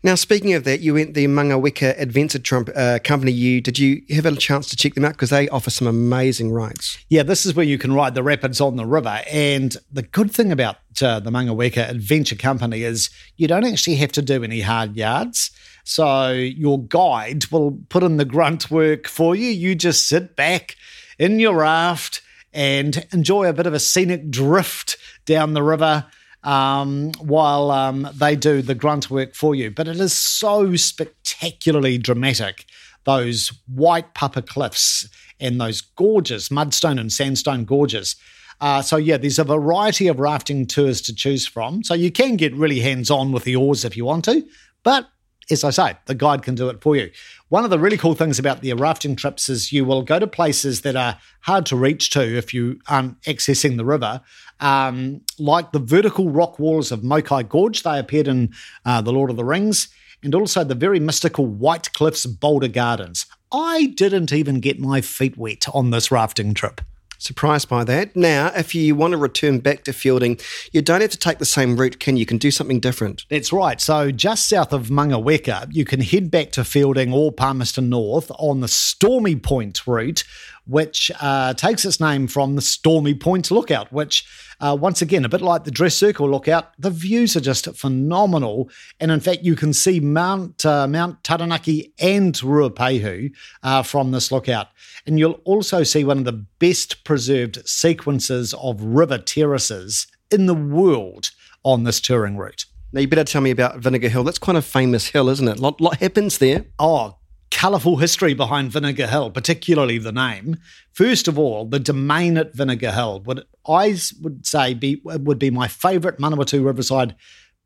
Now, 0.02 0.14
speaking 0.14 0.54
of 0.54 0.64
that, 0.64 0.80
you 0.80 0.94
went 0.94 1.12
the 1.12 1.26
Mangaweka 1.26 2.00
Adventure 2.00 2.38
Trump 2.38 2.70
uh, 2.74 3.00
Company. 3.04 3.32
You 3.32 3.60
did 3.60 3.78
you 3.78 4.02
have 4.10 4.24
a 4.24 4.34
chance 4.34 4.66
to 4.70 4.76
check 4.76 4.94
them 4.94 5.04
out 5.04 5.12
because 5.12 5.28
they 5.28 5.46
offer 5.50 5.68
some 5.68 5.86
amazing 5.86 6.52
rides? 6.52 6.96
Yeah, 7.10 7.22
this 7.22 7.44
is 7.44 7.54
where 7.54 7.66
you 7.66 7.76
can 7.76 7.92
ride 7.92 8.14
the 8.14 8.22
rapids 8.22 8.62
on 8.62 8.76
the 8.76 8.86
river. 8.86 9.20
And 9.30 9.76
the 9.92 10.02
good 10.02 10.30
thing 10.30 10.52
about 10.52 10.76
uh, 11.02 11.20
the 11.20 11.30
Mangaweka 11.30 11.90
Adventure 11.90 12.36
Company 12.36 12.82
is 12.82 13.10
you 13.36 13.46
don't 13.46 13.66
actually 13.66 13.96
have 13.96 14.12
to 14.12 14.22
do 14.22 14.42
any 14.42 14.62
hard 14.62 14.96
yards. 14.96 15.50
So 15.84 16.30
your 16.30 16.82
guide 16.82 17.44
will 17.50 17.78
put 17.90 18.02
in 18.02 18.16
the 18.16 18.24
grunt 18.24 18.70
work 18.70 19.06
for 19.06 19.36
you. 19.36 19.50
You 19.50 19.74
just 19.74 20.08
sit 20.08 20.34
back 20.34 20.76
in 21.18 21.40
your 21.40 21.56
raft 21.56 22.22
and 22.54 23.06
enjoy 23.12 23.48
a 23.48 23.52
bit 23.52 23.66
of 23.66 23.74
a 23.74 23.78
scenic 23.78 24.30
drift 24.30 24.96
down 25.26 25.52
the 25.52 25.62
river 25.62 26.06
um, 26.42 27.12
while 27.20 27.70
um, 27.70 28.08
they 28.14 28.36
do 28.36 28.62
the 28.62 28.74
grunt 28.74 29.10
work 29.10 29.34
for 29.34 29.54
you. 29.54 29.70
But 29.70 29.88
it 29.88 30.00
is 30.00 30.12
so 30.12 30.76
spectacularly 30.76 31.98
dramatic. 31.98 32.64
Those 33.04 33.52
white 33.66 34.14
papa 34.14 34.42
cliffs 34.42 35.08
and 35.38 35.60
those 35.60 35.80
gorgeous 35.80 36.50
mudstone 36.50 37.00
and 37.00 37.12
sandstone 37.12 37.64
gorges. 37.64 38.16
Uh, 38.60 38.82
so, 38.82 38.96
yeah, 38.96 39.16
there's 39.16 39.38
a 39.38 39.44
variety 39.44 40.06
of 40.06 40.20
rafting 40.20 40.66
tours 40.66 41.00
to 41.00 41.14
choose 41.14 41.46
from. 41.46 41.82
So, 41.82 41.94
you 41.94 42.12
can 42.12 42.36
get 42.36 42.54
really 42.54 42.80
hands 42.80 43.10
on 43.10 43.32
with 43.32 43.44
the 43.44 43.56
oars 43.56 43.86
if 43.86 43.96
you 43.96 44.04
want 44.04 44.26
to, 44.26 44.46
but 44.82 45.08
as 45.50 45.64
I 45.64 45.70
say, 45.70 45.96
the 46.06 46.14
guide 46.14 46.42
can 46.42 46.54
do 46.54 46.68
it 46.68 46.80
for 46.80 46.96
you. 46.96 47.10
One 47.50 47.64
of 47.64 47.70
the 47.70 47.80
really 47.80 47.96
cool 47.96 48.14
things 48.14 48.38
about 48.38 48.60
the 48.60 48.72
rafting 48.74 49.16
trips 49.16 49.48
is 49.48 49.72
you 49.72 49.84
will 49.84 50.02
go 50.02 50.20
to 50.20 50.26
places 50.28 50.82
that 50.82 50.94
are 50.94 51.18
hard 51.40 51.66
to 51.66 51.76
reach 51.76 52.10
to 52.10 52.20
if 52.20 52.54
you 52.54 52.78
aren't 52.86 53.20
accessing 53.22 53.76
the 53.76 53.84
river, 53.84 54.20
um, 54.60 55.22
like 55.36 55.72
the 55.72 55.80
vertical 55.80 56.30
rock 56.30 56.60
walls 56.60 56.92
of 56.92 57.02
Mokai 57.02 57.42
Gorge. 57.42 57.82
They 57.82 57.98
appeared 57.98 58.28
in 58.28 58.54
uh, 58.84 59.00
The 59.02 59.12
Lord 59.12 59.30
of 59.30 59.36
the 59.36 59.44
Rings, 59.44 59.88
and 60.22 60.32
also 60.32 60.62
the 60.62 60.76
very 60.76 61.00
mystical 61.00 61.44
White 61.44 61.92
Cliffs 61.92 62.24
Boulder 62.24 62.68
Gardens. 62.68 63.26
I 63.50 63.86
didn't 63.96 64.32
even 64.32 64.60
get 64.60 64.78
my 64.78 65.00
feet 65.00 65.36
wet 65.36 65.66
on 65.74 65.90
this 65.90 66.12
rafting 66.12 66.54
trip. 66.54 66.80
Surprised 67.20 67.68
by 67.68 67.84
that. 67.84 68.16
Now, 68.16 68.50
if 68.56 68.74
you 68.74 68.94
want 68.94 69.12
to 69.12 69.18
return 69.18 69.58
back 69.58 69.84
to 69.84 69.90
Feilding, 69.90 70.42
you 70.72 70.80
don't 70.80 71.02
have 71.02 71.10
to 71.10 71.18
take 71.18 71.36
the 71.36 71.44
same 71.44 71.76
route, 71.76 72.00
can 72.00 72.16
you? 72.16 72.20
You 72.20 72.26
can 72.26 72.38
do 72.38 72.50
something 72.50 72.80
different. 72.80 73.26
That's 73.28 73.52
right. 73.52 73.78
So, 73.78 74.10
just 74.10 74.48
south 74.48 74.72
of 74.72 74.88
Mangaweka, 74.88 75.68
you 75.70 75.84
can 75.84 76.00
head 76.00 76.30
back 76.30 76.50
to 76.52 76.62
Feilding 76.62 77.12
or 77.12 77.30
Palmerston 77.30 77.90
North 77.90 78.32
on 78.38 78.60
the 78.60 78.68
Stormy 78.68 79.36
Point 79.36 79.86
route, 79.86 80.24
which 80.66 81.10
uh, 81.20 81.52
takes 81.54 81.84
its 81.84 82.00
name 82.00 82.26
from 82.26 82.56
the 82.56 82.62
Stormy 82.62 83.12
Point 83.12 83.50
Lookout, 83.50 83.92
which, 83.92 84.24
uh, 84.60 84.76
once 84.80 85.02
again, 85.02 85.24
a 85.24 85.28
bit 85.28 85.40
like 85.40 85.64
the 85.64 85.70
Dress 85.70 85.96
Circle 85.96 86.30
Lookout, 86.30 86.72
the 86.78 86.90
views 86.90 87.36
are 87.36 87.40
just 87.40 87.66
phenomenal. 87.76 88.70
And 88.98 89.10
in 89.10 89.20
fact, 89.20 89.42
you 89.42 89.56
can 89.56 89.72
see 89.72 90.00
Mount 90.00 90.64
uh, 90.64 90.86
Mount 90.86 91.22
Taranaki 91.24 91.92
and 91.98 92.34
Ruapehu 92.34 93.32
uh, 93.62 93.82
from 93.82 94.10
this 94.12 94.30
lookout. 94.30 94.68
And 95.06 95.18
you'll 95.18 95.40
also 95.44 95.82
see 95.82 96.04
one 96.04 96.18
of 96.18 96.24
the 96.24 96.44
best 96.60 97.04
preserved 97.10 97.68
sequences 97.68 98.54
of 98.54 98.80
river 98.80 99.18
terraces 99.18 100.06
in 100.30 100.46
the 100.46 100.54
world 100.54 101.32
on 101.64 101.82
this 101.82 102.00
touring 102.00 102.36
route. 102.36 102.66
Now, 102.92 103.00
you 103.00 103.08
better 103.08 103.24
tell 103.24 103.40
me 103.40 103.50
about 103.50 103.80
Vinegar 103.80 104.08
Hill. 104.08 104.22
That's 104.22 104.38
quite 104.38 104.54
a 104.54 104.62
famous 104.62 105.08
hill, 105.08 105.28
isn't 105.28 105.48
it? 105.48 105.58
A 105.58 105.60
lot, 105.60 105.80
lot 105.80 105.96
happens 105.96 106.38
there. 106.38 106.66
Oh, 106.78 107.18
colourful 107.50 107.96
history 107.96 108.32
behind 108.32 108.70
Vinegar 108.70 109.08
Hill, 109.08 109.32
particularly 109.32 109.98
the 109.98 110.12
name. 110.12 110.58
First 110.92 111.26
of 111.26 111.36
all, 111.36 111.64
the 111.64 111.80
domain 111.80 112.36
at 112.36 112.54
Vinegar 112.54 112.92
Hill 112.92 113.22
would 113.22 113.42
I 113.66 113.98
would 114.22 114.46
say 114.46 114.72
be 114.74 115.02
would 115.04 115.40
be 115.40 115.50
my 115.50 115.66
favourite 115.66 116.18
Manawatu 116.18 116.64
Riverside 116.64 117.16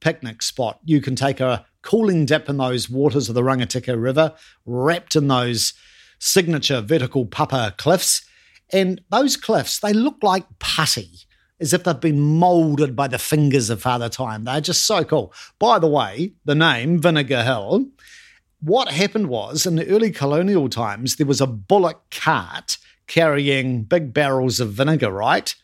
picnic 0.00 0.40
spot. 0.40 0.80
You 0.86 1.02
can 1.02 1.16
take 1.16 1.38
a 1.38 1.66
cooling 1.82 2.24
dip 2.24 2.48
in 2.48 2.56
those 2.56 2.88
waters 2.88 3.28
of 3.28 3.34
the 3.34 3.42
Rangitikei 3.42 4.02
River, 4.02 4.32
wrapped 4.64 5.16
in 5.16 5.28
those 5.28 5.74
signature 6.18 6.80
vertical 6.80 7.26
papa 7.26 7.74
cliffs. 7.76 8.26
And 8.73 9.00
those 9.11 9.37
cliffs, 9.37 9.80
they 9.80 9.92
look 9.92 10.16
like 10.23 10.44
putty, 10.59 11.11
as 11.61 11.73
if 11.73 11.85
they've 11.85 12.00
been 12.00 12.21
moulded 12.21 12.97
by 12.97 13.09
the 13.09 13.18
fingers 13.18 13.71
of 13.71 13.83
Father 13.83 14.09
Time. 14.09 14.44
They're 14.44 14.61
just 14.61 14.85
so 14.85 15.04
cool. 15.04 15.33
By 15.59 15.78
the 15.78 15.88
way, 15.88 16.33
the 16.44 16.54
name 16.54 17.00
Vinegar 17.00 17.42
Hill, 17.42 17.87
what 18.61 18.88
happened 18.88 19.28
was 19.28 19.66
in 19.66 19.76
the 19.76 19.87
early 19.88 20.11
colonial 20.11 20.68
times, 20.68 21.16
there 21.16 21.26
was 21.26 21.40
a 21.40 21.47
bullock 21.47 22.11
cart 22.11 22.78
carrying 23.06 23.85
big 23.85 24.14
barrels 24.14 24.61
of 24.61 24.73
vinegar, 24.73 25.11
right? 25.11 25.54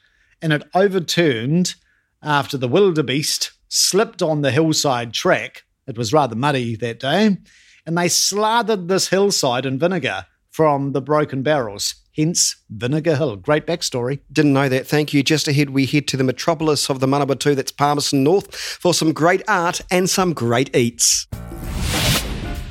And 0.42 0.52
it 0.52 0.62
overturned 0.74 1.74
after 2.22 2.58
the 2.58 2.68
wildebeest 2.68 3.52
slipped 3.68 4.20
on 4.20 4.42
the 4.42 4.50
hillside 4.50 5.14
track. 5.14 5.64
It 5.86 5.96
was 5.96 6.12
rather 6.12 6.36
muddy 6.36 6.76
that 6.76 7.00
day. 7.00 7.38
And 7.86 7.96
they 7.96 8.08
slathered 8.08 8.88
this 8.88 9.08
hillside 9.08 9.64
in 9.64 9.78
vinegar 9.78 10.26
from 10.60 10.92
the 10.92 11.00
broken 11.00 11.42
barrels. 11.42 11.94
Hence, 12.14 12.56
Vinegar 12.68 13.16
Hill. 13.16 13.36
Great 13.36 13.66
backstory. 13.66 14.20
Didn't 14.30 14.52
know 14.52 14.68
that. 14.68 14.86
Thank 14.86 15.14
you. 15.14 15.22
Just 15.22 15.48
ahead, 15.48 15.70
we 15.70 15.86
head 15.86 16.06
to 16.08 16.18
the 16.18 16.22
metropolis 16.22 16.90
of 16.90 17.00
the 17.00 17.06
Manawatu, 17.06 17.56
that's 17.56 17.72
Palmerston 17.72 18.22
North, 18.22 18.54
for 18.54 18.92
some 18.92 19.14
great 19.14 19.40
art 19.48 19.80
and 19.90 20.10
some 20.10 20.34
great 20.34 20.76
eats. 20.76 21.26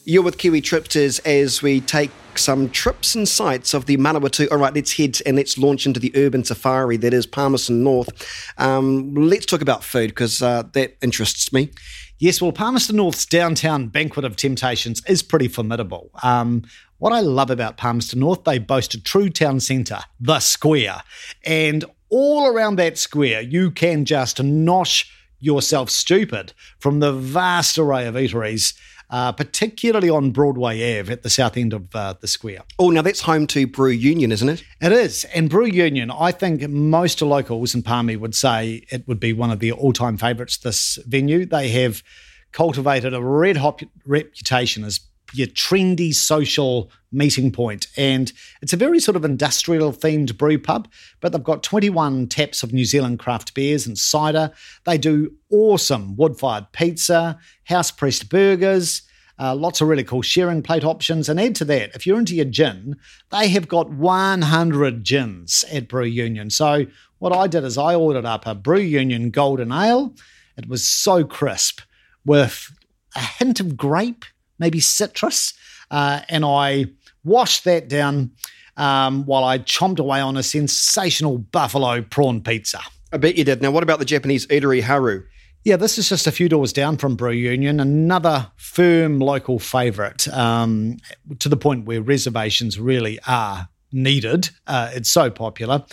You're 0.07 0.21
with 0.21 0.37
Kiwi 0.37 0.61
Tripsters 0.61 1.19
as 1.25 1.63
we 1.63 1.81
take 1.81 2.11
some 2.37 2.69
trips 2.69 3.15
and 3.15 3.27
sights 3.27 3.73
of 3.73 3.85
the 3.85 3.97
Manawatu. 3.97 4.51
All 4.51 4.57
right, 4.57 4.73
let's 4.73 4.97
head 4.97 5.19
and 5.25 5.35
let's 5.35 5.57
launch 5.57 5.85
into 5.85 5.99
the 5.99 6.11
urban 6.15 6.43
safari 6.43 6.97
that 6.97 7.13
is 7.13 7.25
Palmerston 7.25 7.83
North. 7.83 8.09
Um, 8.57 9.13
let's 9.13 9.45
talk 9.45 9.61
about 9.61 9.83
food 9.83 10.09
because 10.09 10.41
uh, 10.41 10.63
that 10.73 10.97
interests 11.01 11.51
me. 11.51 11.71
Yes, 12.17 12.41
well, 12.41 12.51
Palmerston 12.51 12.95
North's 12.95 13.25
downtown 13.25 13.87
banquet 13.87 14.25
of 14.25 14.35
temptations 14.35 15.01
is 15.07 15.21
pretty 15.21 15.47
formidable. 15.47 16.09
Um, 16.23 16.63
what 16.97 17.11
I 17.11 17.19
love 17.19 17.49
about 17.49 17.77
Palmerston 17.77 18.21
North, 18.21 18.45
they 18.45 18.57
boast 18.57 18.93
a 18.93 19.01
true 19.01 19.29
town 19.29 19.59
centre, 19.59 19.99
the 20.19 20.39
square. 20.39 21.03
And 21.45 21.83
all 22.09 22.47
around 22.47 22.77
that 22.77 22.97
square, 22.97 23.41
you 23.41 23.69
can 23.69 24.05
just 24.05 24.37
nosh 24.37 25.09
yourself 25.39 25.89
stupid 25.89 26.53
from 26.79 26.99
the 26.99 27.11
vast 27.11 27.77
array 27.77 28.07
of 28.07 28.15
eateries 28.15 28.73
uh, 29.09 29.31
particularly 29.31 30.09
on 30.09 30.31
Broadway 30.31 30.99
Ave 30.99 31.11
at 31.11 31.23
the 31.23 31.29
south 31.29 31.57
end 31.57 31.73
of 31.73 31.95
uh, 31.95 32.13
the 32.19 32.27
square. 32.27 32.63
Oh, 32.79 32.89
now 32.89 33.01
that's 33.01 33.21
home 33.21 33.47
to 33.47 33.67
Brew 33.67 33.89
Union, 33.89 34.31
isn't 34.31 34.49
it? 34.49 34.63
It 34.81 34.91
is. 34.91 35.25
And 35.25 35.49
Brew 35.49 35.65
Union, 35.65 36.11
I 36.11 36.31
think 36.31 36.67
most 36.69 37.21
locals 37.21 37.75
in 37.75 37.83
Palmy 37.83 38.15
would 38.15 38.35
say 38.35 38.85
it 38.89 39.07
would 39.07 39.19
be 39.19 39.33
one 39.33 39.51
of 39.51 39.59
their 39.59 39.73
all 39.73 39.93
time 39.93 40.17
favourites, 40.17 40.57
this 40.57 40.97
venue. 41.05 41.45
They 41.45 41.69
have 41.69 42.03
cultivated 42.51 43.13
a 43.13 43.21
red 43.21 43.57
hot 43.57 43.83
reputation 44.05 44.83
as 44.83 45.01
your 45.37 45.47
trendy 45.47 46.13
social 46.13 46.91
meeting 47.11 47.51
point. 47.51 47.87
And 47.97 48.31
it's 48.61 48.73
a 48.73 48.77
very 48.77 48.99
sort 48.99 49.15
of 49.15 49.25
industrial 49.25 49.91
themed 49.91 50.37
brew 50.37 50.59
pub, 50.59 50.87
but 51.21 51.31
they've 51.31 51.43
got 51.43 51.63
21 51.63 52.27
taps 52.27 52.63
of 52.63 52.73
New 52.73 52.85
Zealand 52.85 53.19
craft 53.19 53.53
beers 53.53 53.87
and 53.87 53.97
cider. 53.97 54.51
They 54.83 54.97
do 54.97 55.33
awesome 55.49 56.15
wood 56.15 56.37
fired 56.37 56.71
pizza, 56.71 57.39
house 57.63 57.91
pressed 57.91 58.29
burgers. 58.29 59.01
Uh, 59.37 59.53
lots 59.53 59.81
of 59.81 59.87
really 59.89 60.03
cool 60.03 60.21
sharing 60.21 60.61
plate 60.61 60.85
options. 60.85 61.27
And 61.27 61.39
add 61.39 61.55
to 61.55 61.65
that, 61.65 61.93
if 61.93 62.07
you're 62.07 62.19
into 62.19 62.35
your 62.35 62.45
gin, 62.45 62.95
they 63.31 63.49
have 63.49 63.67
got 63.67 63.89
100 63.89 65.03
gins 65.03 65.65
at 65.71 65.89
Brew 65.89 66.05
Union. 66.05 66.49
So, 66.49 66.85
what 67.19 67.33
I 67.33 67.47
did 67.47 67.63
is 67.63 67.77
I 67.77 67.95
ordered 67.95 68.25
up 68.25 68.45
a 68.45 68.55
Brew 68.55 68.79
Union 68.79 69.31
Golden 69.31 69.71
Ale. 69.71 70.13
It 70.57 70.69
was 70.69 70.87
so 70.87 71.23
crisp 71.23 71.81
with 72.25 72.71
a 73.15 73.19
hint 73.19 73.59
of 73.59 73.75
grape 73.77 74.25
maybe 74.59 74.79
citrus, 74.79 75.53
uh, 75.91 76.21
and 76.29 76.45
I 76.45 76.85
washed 77.23 77.63
that 77.65 77.87
down 77.87 78.31
um, 78.77 79.25
while 79.25 79.43
I 79.43 79.59
chomped 79.59 79.99
away 79.99 80.19
on 80.19 80.37
a 80.37 80.43
sensational 80.43 81.37
buffalo 81.37 82.01
prawn 82.01 82.41
pizza. 82.41 82.79
I 83.11 83.17
bet 83.17 83.37
you 83.37 83.43
did. 83.43 83.61
Now, 83.61 83.71
what 83.71 83.83
about 83.83 83.99
the 83.99 84.05
Japanese 84.05 84.45
eatery 84.47 84.81
Haru? 84.81 85.23
Yeah, 85.63 85.77
this 85.77 85.97
is 85.97 86.09
just 86.09 86.27
a 86.27 86.31
few 86.31 86.47
doors 86.47 86.71
down 86.73 86.97
from 86.97 87.15
Brew 87.15 87.31
Union, 87.31 87.79
another 87.79 88.51
firm 88.55 89.17
local 89.17 89.57
favourite 89.57 90.27
um, 90.27 90.97
to 91.39 91.49
the 91.49 91.57
point 91.57 91.85
where 91.85 92.03
reservations 92.03 92.79
really 92.79 93.19
are 93.25 93.67
needed. 93.91 94.49
Uh, 94.67 94.91
it's 94.93 95.09
so 95.09 95.31
popular. 95.31 95.83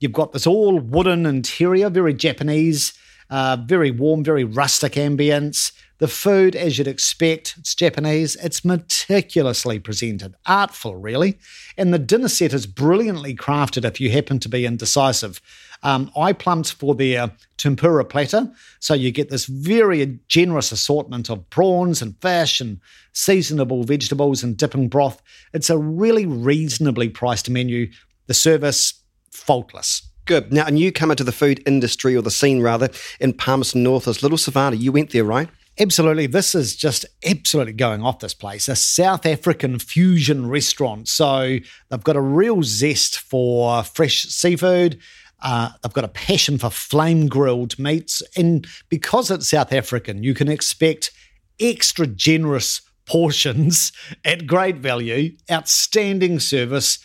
You've 0.00 0.12
got 0.12 0.32
this 0.32 0.46
all 0.46 0.78
wooden 0.78 1.24
interior, 1.24 1.88
very 1.88 2.12
Japanese, 2.12 2.92
uh, 3.30 3.56
very 3.64 3.90
warm, 3.90 4.22
very 4.22 4.44
rustic 4.44 4.94
ambience. 4.94 5.72
The 6.02 6.08
food, 6.08 6.56
as 6.56 6.78
you'd 6.78 6.88
expect, 6.88 7.54
it's 7.58 7.76
Japanese, 7.76 8.34
it's 8.42 8.64
meticulously 8.64 9.78
presented, 9.78 10.34
artful, 10.46 10.96
really. 10.96 11.38
And 11.78 11.94
the 11.94 11.98
dinner 12.00 12.26
set 12.26 12.52
is 12.52 12.66
brilliantly 12.66 13.36
crafted 13.36 13.84
if 13.84 14.00
you 14.00 14.10
happen 14.10 14.40
to 14.40 14.48
be 14.48 14.66
indecisive. 14.66 15.40
Um, 15.84 16.10
I 16.16 16.32
plumped 16.32 16.72
for 16.72 16.96
their 16.96 17.30
tempura 17.56 18.04
platter, 18.04 18.50
so 18.80 18.94
you 18.94 19.12
get 19.12 19.30
this 19.30 19.46
very 19.46 20.18
generous 20.26 20.72
assortment 20.72 21.30
of 21.30 21.48
prawns 21.50 22.02
and 22.02 22.20
fish 22.20 22.60
and 22.60 22.80
seasonable 23.12 23.84
vegetables 23.84 24.42
and 24.42 24.56
dipping 24.56 24.88
broth. 24.88 25.22
It's 25.52 25.70
a 25.70 25.78
really 25.78 26.26
reasonably 26.26 27.10
priced 27.10 27.48
menu. 27.48 27.92
The 28.26 28.34
service, 28.34 28.94
faultless. 29.30 30.02
Good. 30.24 30.52
Now, 30.52 30.66
a 30.66 30.72
newcomer 30.72 31.14
to 31.14 31.22
the 31.22 31.30
food 31.30 31.62
industry, 31.64 32.16
or 32.16 32.22
the 32.22 32.30
scene 32.32 32.60
rather, 32.60 32.88
in 33.20 33.34
Palmerston 33.34 33.84
North 33.84 34.08
as 34.08 34.20
Little 34.20 34.36
Savannah. 34.36 34.74
You 34.74 34.90
went 34.90 35.10
there, 35.10 35.22
right? 35.22 35.48
Absolutely. 35.80 36.26
This 36.26 36.54
is 36.54 36.76
just 36.76 37.06
absolutely 37.26 37.72
going 37.72 38.02
off 38.02 38.18
this 38.18 38.34
place. 38.34 38.68
A 38.68 38.76
South 38.76 39.24
African 39.24 39.78
fusion 39.78 40.48
restaurant. 40.48 41.08
So 41.08 41.58
they've 41.88 42.04
got 42.04 42.16
a 42.16 42.20
real 42.20 42.62
zest 42.62 43.18
for 43.18 43.82
fresh 43.82 44.24
seafood. 44.24 44.98
Uh, 45.40 45.70
they've 45.82 45.92
got 45.92 46.04
a 46.04 46.08
passion 46.08 46.58
for 46.58 46.68
flame 46.68 47.26
grilled 47.26 47.78
meats. 47.78 48.22
And 48.36 48.66
because 48.90 49.30
it's 49.30 49.48
South 49.48 49.72
African, 49.72 50.22
you 50.22 50.34
can 50.34 50.48
expect 50.48 51.10
extra 51.58 52.06
generous 52.06 52.82
portions 53.06 53.92
at 54.24 54.46
great 54.46 54.76
value, 54.76 55.34
outstanding 55.50 56.38
service, 56.38 56.98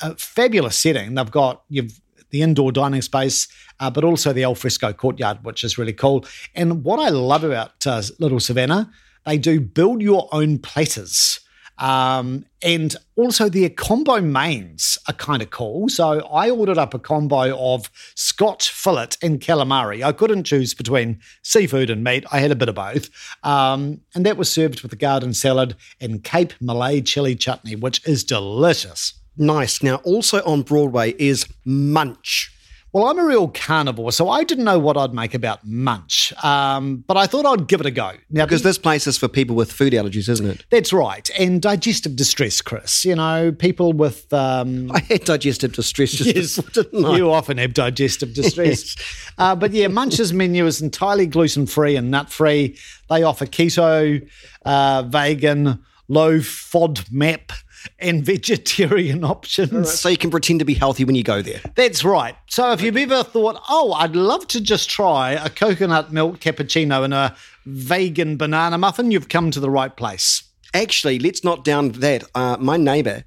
a 0.00 0.14
fabulous 0.16 0.76
setting. 0.76 1.14
They've 1.14 1.30
got 1.30 1.62
you've 1.68 2.00
the 2.32 2.42
indoor 2.42 2.72
dining 2.72 3.02
space, 3.02 3.46
uh, 3.78 3.90
but 3.90 4.02
also 4.02 4.32
the 4.32 4.42
alfresco 4.42 4.92
courtyard, 4.92 5.38
which 5.44 5.62
is 5.62 5.78
really 5.78 5.92
cool. 5.92 6.26
And 6.54 6.82
what 6.82 6.98
I 6.98 7.10
love 7.10 7.44
about 7.44 7.86
uh, 7.86 8.02
Little 8.18 8.40
Savannah, 8.40 8.90
they 9.24 9.38
do 9.38 9.60
build 9.60 10.02
your 10.02 10.28
own 10.32 10.58
platters. 10.58 11.38
Um, 11.78 12.44
and 12.62 12.94
also 13.16 13.48
their 13.48 13.70
combo 13.70 14.20
mains 14.20 14.98
are 15.08 15.14
kind 15.14 15.42
of 15.42 15.50
cool. 15.50 15.88
So 15.88 16.20
I 16.28 16.50
ordered 16.50 16.78
up 16.78 16.94
a 16.94 16.98
combo 16.98 17.56
of 17.58 17.90
Scotch 18.14 18.70
fillet 18.70 19.08
and 19.22 19.40
calamari. 19.40 20.04
I 20.04 20.12
couldn't 20.12 20.44
choose 20.44 20.74
between 20.74 21.20
seafood 21.42 21.90
and 21.90 22.04
meat. 22.04 22.24
I 22.30 22.38
had 22.38 22.52
a 22.52 22.56
bit 22.56 22.68
of 22.68 22.76
both. 22.76 23.10
Um, 23.42 24.02
and 24.14 24.24
that 24.26 24.36
was 24.36 24.50
served 24.50 24.82
with 24.82 24.92
a 24.92 24.96
garden 24.96 25.34
salad 25.34 25.74
and 26.00 26.22
Cape 26.22 26.52
Malay 26.60 27.00
chili 27.00 27.34
chutney, 27.34 27.74
which 27.74 28.06
is 28.06 28.22
delicious. 28.22 29.14
Nice. 29.36 29.82
Now, 29.82 29.96
also 29.96 30.42
on 30.44 30.62
Broadway 30.62 31.14
is 31.18 31.46
Munch. 31.64 32.52
Well, 32.92 33.06
I'm 33.06 33.18
a 33.18 33.24
real 33.24 33.48
carnivore, 33.48 34.12
so 34.12 34.28
I 34.28 34.44
didn't 34.44 34.64
know 34.64 34.78
what 34.78 34.98
I'd 34.98 35.14
make 35.14 35.32
about 35.32 35.66
Munch, 35.66 36.30
um, 36.44 37.02
but 37.06 37.16
I 37.16 37.26
thought 37.26 37.46
I'd 37.46 37.66
give 37.66 37.80
it 37.80 37.86
a 37.86 37.90
go. 37.90 38.12
Now, 38.28 38.44
because 38.44 38.62
this 38.62 38.76
place 38.76 39.06
is 39.06 39.16
for 39.16 39.28
people 39.28 39.56
with 39.56 39.72
food 39.72 39.94
allergies, 39.94 40.28
isn't 40.28 40.46
it? 40.46 40.66
That's 40.68 40.92
right, 40.92 41.30
and 41.38 41.62
digestive 41.62 42.16
distress, 42.16 42.60
Chris. 42.60 43.02
You 43.06 43.14
know, 43.14 43.50
people 43.50 43.94
with 43.94 44.30
um, 44.34 44.92
I 44.92 45.00
had 45.00 45.24
digestive 45.24 45.72
distress. 45.72 46.10
Just 46.10 46.36
yes, 46.36 46.92
you 46.92 47.32
often 47.32 47.56
have 47.56 47.72
digestive 47.72 48.34
distress. 48.34 48.94
yes. 48.98 49.32
uh, 49.38 49.56
but 49.56 49.72
yeah, 49.72 49.88
Munch's 49.88 50.34
menu 50.34 50.66
is 50.66 50.82
entirely 50.82 51.26
gluten 51.26 51.64
free 51.64 51.96
and 51.96 52.10
nut 52.10 52.30
free. 52.30 52.76
They 53.08 53.22
offer 53.22 53.46
keto, 53.46 54.28
uh, 54.66 55.02
vegan, 55.04 55.82
low 56.08 56.40
FODMAP 56.40 57.52
and 57.98 58.24
vegetarian 58.24 59.24
options. 59.24 59.72
Right, 59.72 59.86
so 59.86 60.08
you 60.08 60.16
can 60.16 60.30
pretend 60.30 60.58
to 60.60 60.64
be 60.64 60.74
healthy 60.74 61.04
when 61.04 61.14
you 61.14 61.22
go 61.22 61.42
there. 61.42 61.60
That's 61.74 62.04
right. 62.04 62.36
So 62.48 62.72
if 62.72 62.82
you've 62.82 62.96
ever 62.96 63.22
thought, 63.22 63.62
oh, 63.68 63.92
I'd 63.92 64.16
love 64.16 64.46
to 64.48 64.60
just 64.60 64.88
try 64.88 65.32
a 65.32 65.48
coconut 65.48 66.12
milk 66.12 66.40
cappuccino 66.40 67.04
and 67.04 67.14
a 67.14 67.36
vegan 67.66 68.36
banana 68.36 68.78
muffin, 68.78 69.10
you've 69.10 69.28
come 69.28 69.50
to 69.50 69.60
the 69.60 69.70
right 69.70 69.94
place. 69.96 70.42
Actually, 70.74 71.18
let's 71.18 71.44
not 71.44 71.64
down 71.64 71.90
that. 71.92 72.24
Uh, 72.34 72.56
my 72.58 72.76
neighbour 72.76 73.24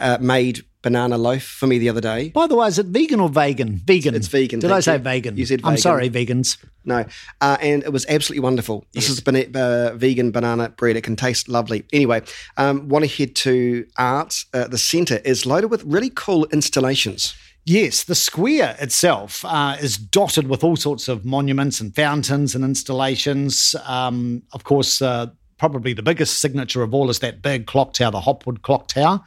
uh, 0.00 0.18
made 0.20 0.64
banana 0.82 1.16
loaf 1.16 1.42
for 1.42 1.66
me 1.66 1.78
the 1.78 1.88
other 1.88 2.00
day. 2.00 2.30
By 2.30 2.46
the 2.46 2.56
way, 2.56 2.66
is 2.66 2.78
it 2.78 2.86
vegan 2.86 3.20
or 3.20 3.28
vegan? 3.28 3.80
Vegan. 3.84 4.14
It's 4.14 4.26
vegan. 4.26 4.60
Did 4.60 4.70
I 4.72 4.80
say 4.80 4.94
you. 4.94 4.98
vegan? 4.98 5.36
You 5.36 5.46
said 5.46 5.60
vegan. 5.60 5.70
I'm 5.70 5.76
sorry, 5.78 6.10
vegans. 6.10 6.58
No. 6.84 7.04
Uh, 7.40 7.56
and 7.60 7.82
it 7.84 7.92
was 7.92 8.04
absolutely 8.08 8.42
wonderful. 8.42 8.84
Yes. 8.92 9.04
This 9.06 9.10
is 9.10 9.20
bana- 9.20 9.46
uh, 9.54 9.94
vegan 9.96 10.32
banana 10.32 10.70
bread. 10.70 10.96
It 10.96 11.02
can 11.02 11.16
taste 11.16 11.48
lovely. 11.48 11.84
Anyway, 11.92 12.22
um, 12.56 12.88
want 12.88 13.04
to 13.04 13.10
head 13.10 13.36
to 13.36 13.86
art. 13.96 14.44
Uh, 14.52 14.66
the 14.66 14.78
centre 14.78 15.20
is 15.24 15.46
loaded 15.46 15.70
with 15.70 15.84
really 15.84 16.10
cool 16.10 16.46
installations. 16.46 17.34
Yes, 17.64 18.02
the 18.02 18.16
square 18.16 18.76
itself 18.80 19.44
uh, 19.44 19.76
is 19.80 19.96
dotted 19.96 20.48
with 20.48 20.64
all 20.64 20.74
sorts 20.74 21.06
of 21.06 21.24
monuments 21.24 21.80
and 21.80 21.94
fountains 21.94 22.56
and 22.56 22.64
installations. 22.64 23.76
Um, 23.86 24.42
of 24.52 24.64
course, 24.64 25.00
uh, 25.00 25.26
probably 25.58 25.92
the 25.92 26.02
biggest 26.02 26.38
signature 26.38 26.82
of 26.82 26.92
all 26.92 27.08
is 27.08 27.20
that 27.20 27.40
big 27.40 27.66
clock 27.68 27.92
tower, 27.92 28.10
the 28.10 28.20
Hopwood 28.20 28.62
Clock 28.62 28.88
Tower. 28.88 29.20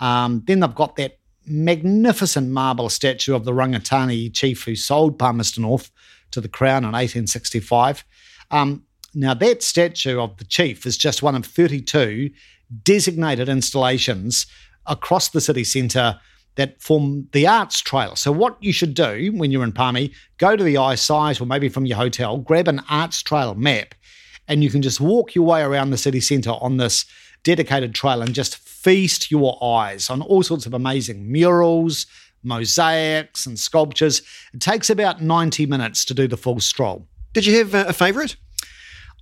Um, 0.00 0.42
then 0.46 0.60
they've 0.60 0.74
got 0.74 0.96
that 0.96 1.18
magnificent 1.46 2.48
marble 2.48 2.88
statue 2.88 3.34
of 3.34 3.44
the 3.44 3.52
Rangitane 3.52 4.34
chief 4.34 4.64
who 4.64 4.74
sold 4.74 5.18
Palmerston 5.18 5.62
North 5.62 5.90
to 6.30 6.40
the 6.40 6.48
Crown 6.48 6.84
in 6.84 6.92
1865. 6.92 8.04
Um, 8.50 8.84
now, 9.14 9.34
that 9.34 9.62
statue 9.62 10.20
of 10.20 10.36
the 10.36 10.44
chief 10.44 10.86
is 10.86 10.96
just 10.96 11.22
one 11.22 11.34
of 11.34 11.44
32 11.44 12.30
designated 12.84 13.48
installations 13.48 14.46
across 14.86 15.28
the 15.28 15.40
city 15.40 15.64
centre 15.64 16.20
that 16.54 16.80
form 16.80 17.28
the 17.32 17.46
arts 17.46 17.80
trail. 17.80 18.14
So, 18.16 18.30
what 18.30 18.56
you 18.60 18.72
should 18.72 18.94
do 18.94 19.32
when 19.34 19.50
you're 19.50 19.64
in 19.64 19.72
Palmy, 19.72 20.12
go 20.38 20.56
to 20.56 20.62
the 20.62 20.76
i-SITE 20.76 21.40
or 21.40 21.46
maybe 21.46 21.68
from 21.68 21.86
your 21.86 21.96
hotel, 21.96 22.38
grab 22.38 22.68
an 22.68 22.82
arts 22.88 23.22
trail 23.22 23.54
map, 23.54 23.94
and 24.46 24.62
you 24.62 24.70
can 24.70 24.82
just 24.82 25.00
walk 25.00 25.34
your 25.34 25.44
way 25.44 25.62
around 25.62 25.90
the 25.90 25.96
city 25.96 26.20
centre 26.20 26.50
on 26.50 26.76
this 26.76 27.04
dedicated 27.42 27.94
trail 27.94 28.22
and 28.22 28.34
just 28.34 28.56
feast 28.56 29.30
your 29.30 29.62
eyes 29.62 30.10
on 30.10 30.22
all 30.22 30.42
sorts 30.42 30.66
of 30.66 30.74
amazing 30.74 31.30
murals, 31.30 32.06
mosaics, 32.42 33.46
and 33.46 33.58
sculptures. 33.58 34.22
It 34.52 34.60
takes 34.60 34.90
about 34.90 35.20
90 35.22 35.66
minutes 35.66 36.04
to 36.06 36.14
do 36.14 36.26
the 36.26 36.36
full 36.36 36.60
stroll. 36.60 37.06
Did 37.32 37.46
you 37.46 37.58
have 37.58 37.74
a 37.74 37.92
favourite? 37.92 38.36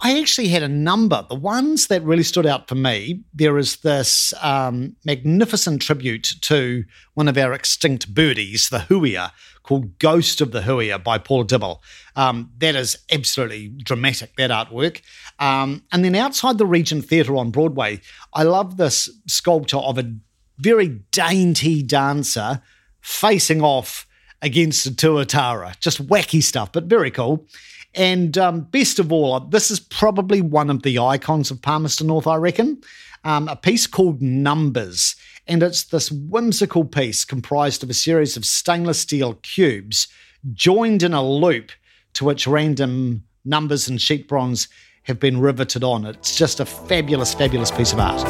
I 0.00 0.20
actually 0.20 0.48
had 0.48 0.62
a 0.62 0.68
number. 0.68 1.26
The 1.28 1.34
ones 1.34 1.88
that 1.88 2.04
really 2.04 2.22
stood 2.22 2.46
out 2.46 2.68
for 2.68 2.76
me, 2.76 3.24
there 3.34 3.58
is 3.58 3.78
this 3.78 4.32
um, 4.40 4.94
magnificent 5.04 5.82
tribute 5.82 6.34
to 6.42 6.84
one 7.14 7.26
of 7.26 7.36
our 7.36 7.52
extinct 7.52 8.14
birdies, 8.14 8.68
the 8.68 8.78
huia, 8.78 9.32
called 9.68 9.98
Ghost 9.98 10.40
of 10.40 10.50
the 10.50 10.62
Huia 10.62 11.02
by 11.04 11.18
Paul 11.18 11.44
Dibble. 11.44 11.82
Um, 12.16 12.50
that 12.56 12.74
is 12.74 12.96
absolutely 13.12 13.68
dramatic, 13.68 14.34
that 14.38 14.50
artwork. 14.50 15.02
Um, 15.38 15.82
and 15.92 16.02
then 16.02 16.14
outside 16.14 16.56
the 16.56 16.64
Regent 16.64 17.04
Theatre 17.04 17.36
on 17.36 17.50
Broadway, 17.50 18.00
I 18.32 18.44
love 18.44 18.78
this 18.78 19.10
sculpture 19.26 19.76
of 19.76 19.98
a 19.98 20.10
very 20.56 21.00
dainty 21.10 21.82
dancer 21.82 22.62
facing 23.02 23.60
off 23.60 24.06
against 24.40 24.86
a 24.86 24.90
tuatara. 24.90 25.78
Just 25.80 26.06
wacky 26.06 26.42
stuff, 26.42 26.72
but 26.72 26.84
very 26.84 27.10
cool. 27.10 27.46
And 27.94 28.38
um, 28.38 28.62
best 28.62 28.98
of 28.98 29.12
all, 29.12 29.38
this 29.38 29.70
is 29.70 29.80
probably 29.80 30.40
one 30.40 30.70
of 30.70 30.82
the 30.82 30.98
icons 30.98 31.50
of 31.50 31.60
Palmerston 31.60 32.06
North, 32.06 32.26
I 32.26 32.36
reckon. 32.36 32.80
Um, 33.22 33.48
a 33.48 33.56
piece 33.56 33.86
called 33.86 34.22
Numbers 34.22 35.14
and 35.48 35.62
it's 35.62 35.84
this 35.84 36.12
whimsical 36.12 36.84
piece 36.84 37.24
comprised 37.24 37.82
of 37.82 37.88
a 37.88 37.94
series 37.94 38.36
of 38.36 38.44
stainless 38.44 39.00
steel 39.00 39.34
cubes 39.42 40.06
joined 40.52 41.02
in 41.02 41.14
a 41.14 41.26
loop 41.26 41.72
to 42.12 42.24
which 42.24 42.46
random 42.46 43.24
numbers 43.44 43.88
and 43.88 44.00
sheet 44.00 44.28
bronze 44.28 44.68
have 45.04 45.18
been 45.18 45.40
riveted 45.40 45.82
on. 45.82 46.04
It's 46.04 46.36
just 46.36 46.60
a 46.60 46.66
fabulous, 46.66 47.32
fabulous 47.32 47.70
piece 47.70 47.94
of 47.94 47.98
art. 47.98 48.22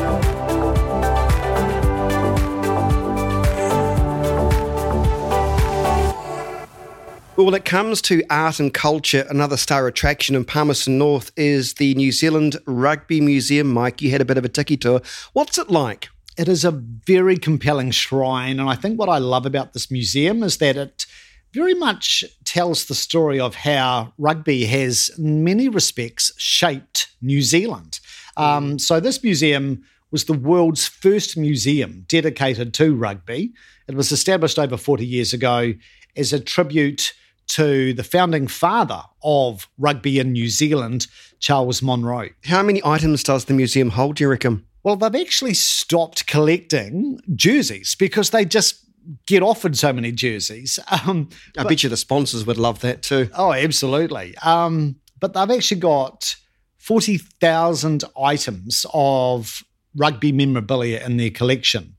Well, 7.37 7.47
when 7.47 7.55
it 7.55 7.65
comes 7.65 8.01
to 8.03 8.23
art 8.31 8.59
and 8.59 8.73
culture, 8.73 9.25
another 9.29 9.57
star 9.57 9.87
attraction 9.87 10.35
in 10.35 10.45
Palmerston 10.45 10.99
North 10.99 11.31
is 11.37 11.75
the 11.75 11.95
New 11.95 12.11
Zealand 12.11 12.57
Rugby 12.67 13.21
Museum. 13.21 13.73
Mike, 13.73 14.03
you 14.03 14.11
had 14.11 14.21
a 14.21 14.25
bit 14.25 14.39
of 14.39 14.45
a 14.45 14.49
tiki 14.49 14.77
tour. 14.77 15.01
What's 15.33 15.59
it 15.59 15.71
like? 15.71 16.09
It 16.39 16.49
is 16.49 16.65
a 16.65 16.71
very 16.71 17.37
compelling 17.37 17.91
shrine. 17.91 18.61
And 18.61 18.71
I 18.71 18.77
think 18.77 18.99
what 18.99 19.09
I 19.09 19.19
love 19.19 19.45
about 19.45 19.73
this 19.73 19.91
museum 19.91 20.43
is 20.45 20.59
that 20.59 20.77
it 20.77 21.05
very 21.53 21.75
much 21.75 22.25
tells 22.45 22.85
the 22.85 22.95
story 22.95 23.41
of 23.41 23.57
how 23.57 24.13
rugby 24.19 24.65
has, 24.67 25.11
in 25.19 25.43
many 25.43 25.69
respects, 25.69 26.33
shaped 26.39 27.09
New 27.21 27.43
Zealand. 27.43 27.99
Um, 28.37 28.79
so, 28.79 29.01
this 29.01 29.23
museum 29.25 29.83
was 30.11 30.25
the 30.25 30.33
world's 30.33 30.87
first 30.87 31.37
museum 31.37 32.05
dedicated 32.07 32.73
to 32.75 32.95
rugby. 32.95 33.53
It 33.89 33.95
was 33.97 34.13
established 34.13 34.59
over 34.59 34.77
40 34.77 35.05
years 35.05 35.33
ago 35.33 35.75
as 36.17 36.33
a 36.33 36.41
tribute 36.41 37.15
to 37.49 37.93
the 37.95 38.05
founding 38.05 38.47
father 38.47 39.03
of 39.23 39.69
rugby 39.79 40.19
in 40.19 40.33
New 40.33 40.49
Zealand, 40.49 41.07
Charles 41.41 41.83
Monro. 41.83 42.29
How 42.45 42.63
many 42.63 42.81
items 42.85 43.23
does 43.23 43.47
the 43.47 43.55
museum 43.55 43.91
hold, 43.91 44.17
do 44.17 44.25
you 44.25 44.31
reckon? 44.31 44.65
Well, 44.89 44.97
they've 44.97 45.21
actually 45.21 45.53
stopped 45.53 46.27
collecting 46.27 47.21
jerseys 47.35 47.95
because 47.95 48.31
they 48.31 48.47
just 48.47 48.87
get 49.27 49.43
offered 49.43 49.77
so 49.77 49.93
many 49.93 50.13
jerseys. 50.13 50.79
Um, 51.07 51.29
I 51.59 51.65
but, 51.65 51.69
bet 51.69 51.83
you 51.83 51.91
the 51.91 51.97
sponsors 51.99 52.47
would 52.47 52.57
love 52.57 52.81
that 52.81 53.03
too. 53.03 53.29
Oh, 53.35 53.53
absolutely. 53.53 54.35
Um, 54.39 54.97
but 55.21 55.35
they've 55.35 55.51
actually 55.51 55.81
got 55.81 56.35
40,000 56.79 58.03
items 58.19 58.87
of 58.95 59.63
rugby 59.95 60.33
memorabilia 60.33 61.05
in 61.05 61.19
their 61.19 61.29
collection. 61.29 61.95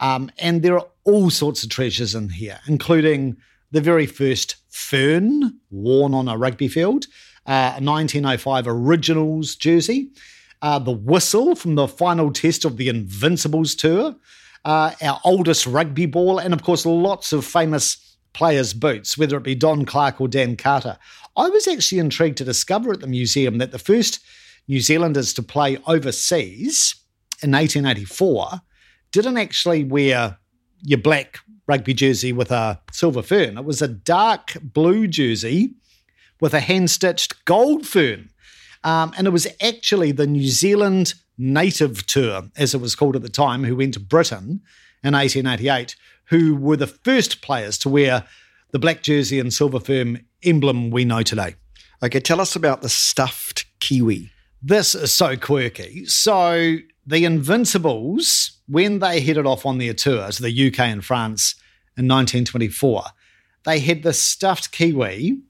Um, 0.00 0.30
and 0.38 0.60
there 0.60 0.78
are 0.78 0.86
all 1.04 1.30
sorts 1.30 1.64
of 1.64 1.70
treasures 1.70 2.14
in 2.14 2.28
here, 2.28 2.60
including 2.66 3.38
the 3.70 3.80
very 3.80 4.04
first 4.04 4.56
fern 4.68 5.60
worn 5.70 6.12
on 6.12 6.28
a 6.28 6.36
rugby 6.36 6.68
field, 6.68 7.06
uh, 7.46 7.72
a 7.78 7.80
1905 7.80 8.66
Originals 8.68 9.56
jersey, 9.56 10.10
uh, 10.64 10.78
the 10.78 10.90
whistle 10.90 11.54
from 11.54 11.74
the 11.74 11.86
final 11.86 12.32
test 12.32 12.64
of 12.64 12.78
the 12.78 12.88
Invincibles 12.88 13.74
tour, 13.74 14.16
uh, 14.64 14.92
our 15.02 15.20
oldest 15.22 15.66
rugby 15.66 16.06
ball, 16.06 16.38
and 16.38 16.54
of 16.54 16.62
course, 16.62 16.86
lots 16.86 17.34
of 17.34 17.44
famous 17.44 18.16
players' 18.32 18.72
boots, 18.72 19.18
whether 19.18 19.36
it 19.36 19.42
be 19.42 19.54
Don 19.54 19.84
Clarke 19.84 20.22
or 20.22 20.26
Dan 20.26 20.56
Carter. 20.56 20.96
I 21.36 21.50
was 21.50 21.68
actually 21.68 21.98
intrigued 21.98 22.38
to 22.38 22.44
discover 22.46 22.92
at 22.92 23.00
the 23.00 23.06
museum 23.06 23.58
that 23.58 23.72
the 23.72 23.78
first 23.78 24.20
New 24.66 24.80
Zealanders 24.80 25.34
to 25.34 25.42
play 25.42 25.76
overseas 25.86 26.94
in 27.42 27.50
1884 27.50 28.62
didn't 29.12 29.36
actually 29.36 29.84
wear 29.84 30.38
your 30.80 30.98
black 30.98 31.40
rugby 31.66 31.92
jersey 31.92 32.32
with 32.32 32.50
a 32.50 32.80
silver 32.90 33.20
fern. 33.20 33.58
It 33.58 33.66
was 33.66 33.82
a 33.82 33.88
dark 33.88 34.56
blue 34.62 35.08
jersey 35.08 35.74
with 36.40 36.54
a 36.54 36.60
hand 36.60 36.90
stitched 36.90 37.44
gold 37.44 37.86
fern. 37.86 38.30
Um, 38.84 39.12
and 39.16 39.26
it 39.26 39.30
was 39.30 39.46
actually 39.60 40.12
the 40.12 40.26
New 40.26 40.46
Zealand 40.46 41.14
native 41.36 42.06
tour, 42.06 42.42
as 42.56 42.74
it 42.74 42.80
was 42.80 42.94
called 42.94 43.16
at 43.16 43.22
the 43.22 43.28
time, 43.28 43.64
who 43.64 43.76
went 43.76 43.94
to 43.94 44.00
Britain 44.00 44.60
in 45.02 45.14
1888, 45.14 45.96
who 46.26 46.54
were 46.54 46.76
the 46.76 46.86
first 46.86 47.42
players 47.42 47.78
to 47.78 47.88
wear 47.88 48.24
the 48.70 48.78
black 48.78 49.02
jersey 49.02 49.40
and 49.40 49.52
silver 49.52 49.80
firm 49.80 50.18
emblem 50.42 50.90
we 50.90 51.04
know 51.04 51.22
today. 51.22 51.54
Okay, 52.02 52.20
tell 52.20 52.40
us 52.40 52.54
about 52.54 52.82
the 52.82 52.88
stuffed 52.88 53.64
kiwi. 53.80 54.30
This 54.62 54.94
is 54.94 55.12
so 55.12 55.36
quirky. 55.36 56.06
So 56.06 56.76
the 57.06 57.24
Invincibles, 57.24 58.58
when 58.66 58.98
they 58.98 59.20
headed 59.20 59.46
off 59.46 59.64
on 59.66 59.78
their 59.78 59.94
tour 59.94 60.30
to 60.30 60.42
the 60.42 60.68
UK 60.68 60.80
and 60.80 61.04
France 61.04 61.54
in 61.96 62.08
1924, 62.08 63.04
they 63.64 63.78
had 63.78 64.02
the 64.02 64.12
stuffed 64.12 64.72
kiwi 64.72 65.40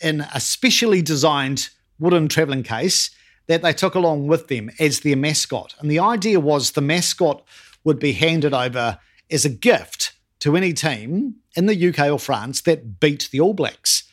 in 0.00 0.22
a 0.34 0.40
specially 0.40 1.02
designed 1.02 1.68
wooden 2.02 2.28
travelling 2.28 2.62
case 2.62 3.10
that 3.46 3.62
they 3.62 3.72
took 3.72 3.94
along 3.94 4.26
with 4.26 4.48
them 4.48 4.70
as 4.78 5.00
their 5.00 5.16
mascot. 5.16 5.74
And 5.78 5.90
the 5.90 5.98
idea 5.98 6.40
was 6.40 6.72
the 6.72 6.80
mascot 6.80 7.42
would 7.84 7.98
be 7.98 8.12
handed 8.12 8.52
over 8.52 8.98
as 9.30 9.44
a 9.44 9.50
gift 9.50 10.12
to 10.40 10.56
any 10.56 10.72
team 10.72 11.36
in 11.56 11.66
the 11.66 11.88
UK 11.88 12.10
or 12.10 12.18
France 12.18 12.60
that 12.62 13.00
beat 13.00 13.28
the 13.30 13.40
All 13.40 13.54
Blacks. 13.54 14.04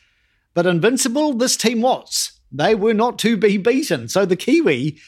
But 0.54 0.66
invincible, 0.66 1.34
this 1.34 1.56
team 1.56 1.82
was. 1.82 2.32
They 2.50 2.74
were 2.74 2.94
not 2.94 3.18
to 3.20 3.36
be 3.36 3.56
beaten. 3.56 4.08
So 4.08 4.24
the 4.24 4.36
Kiwi 4.36 4.98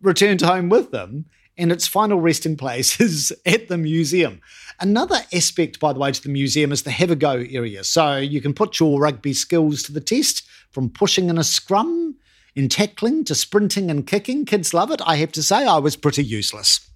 returned 0.00 0.40
home 0.40 0.68
with 0.68 0.90
them, 0.90 1.26
and 1.58 1.72
its 1.72 1.86
final 1.86 2.20
resting 2.20 2.56
place 2.56 3.00
is 3.00 3.32
at 3.44 3.68
the 3.68 3.78
museum. 3.78 4.40
Another 4.80 5.20
aspect, 5.32 5.80
by 5.80 5.92
the 5.92 5.98
way, 5.98 6.12
to 6.12 6.22
the 6.22 6.28
museum 6.28 6.72
is 6.72 6.82
the 6.82 6.90
have 6.90 7.10
a 7.10 7.16
go 7.16 7.44
area. 7.50 7.84
So 7.84 8.16
you 8.16 8.40
can 8.40 8.54
put 8.54 8.80
your 8.80 9.00
rugby 9.00 9.34
skills 9.34 9.82
to 9.84 9.92
the 9.92 10.00
test 10.00 10.44
from 10.70 10.90
pushing 10.90 11.28
in 11.28 11.38
a 11.38 11.44
scrum 11.44 12.16
in 12.54 12.68
tackling 12.68 13.24
to 13.24 13.34
sprinting 13.34 13.90
and 13.90 14.06
kicking. 14.06 14.44
Kids 14.44 14.74
love 14.74 14.90
it. 14.90 15.00
I 15.06 15.16
have 15.16 15.32
to 15.32 15.42
say, 15.42 15.66
I 15.66 15.78
was 15.78 15.96
pretty 15.96 16.24
useless. 16.24 16.88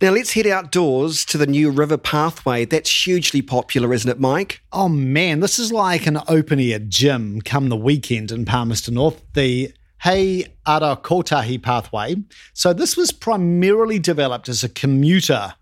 Now 0.00 0.10
let's 0.10 0.34
head 0.34 0.46
outdoors 0.46 1.24
to 1.24 1.38
the 1.38 1.46
new 1.46 1.70
river 1.70 1.98
pathway. 1.98 2.64
That's 2.64 3.04
hugely 3.06 3.42
popular, 3.42 3.92
isn't 3.92 4.08
it, 4.08 4.20
Mike? 4.20 4.60
Oh 4.72 4.88
man, 4.88 5.40
this 5.40 5.58
is 5.58 5.72
like 5.72 6.06
an 6.06 6.20
open 6.28 6.60
air 6.60 6.78
gym 6.78 7.40
come 7.40 7.68
the 7.68 7.76
weekend 7.76 8.30
in 8.30 8.44
Palmerston 8.44 8.94
North. 8.94 9.20
The 9.34 9.72
He 10.04 10.46
Ara 10.66 10.96
Kotahi 10.96 11.60
pathway. 11.60 12.14
So 12.52 12.72
this 12.72 12.96
was 12.96 13.10
primarily 13.10 13.98
developed 13.98 14.48
as 14.48 14.62
a 14.62 14.68
commuter 14.68 15.54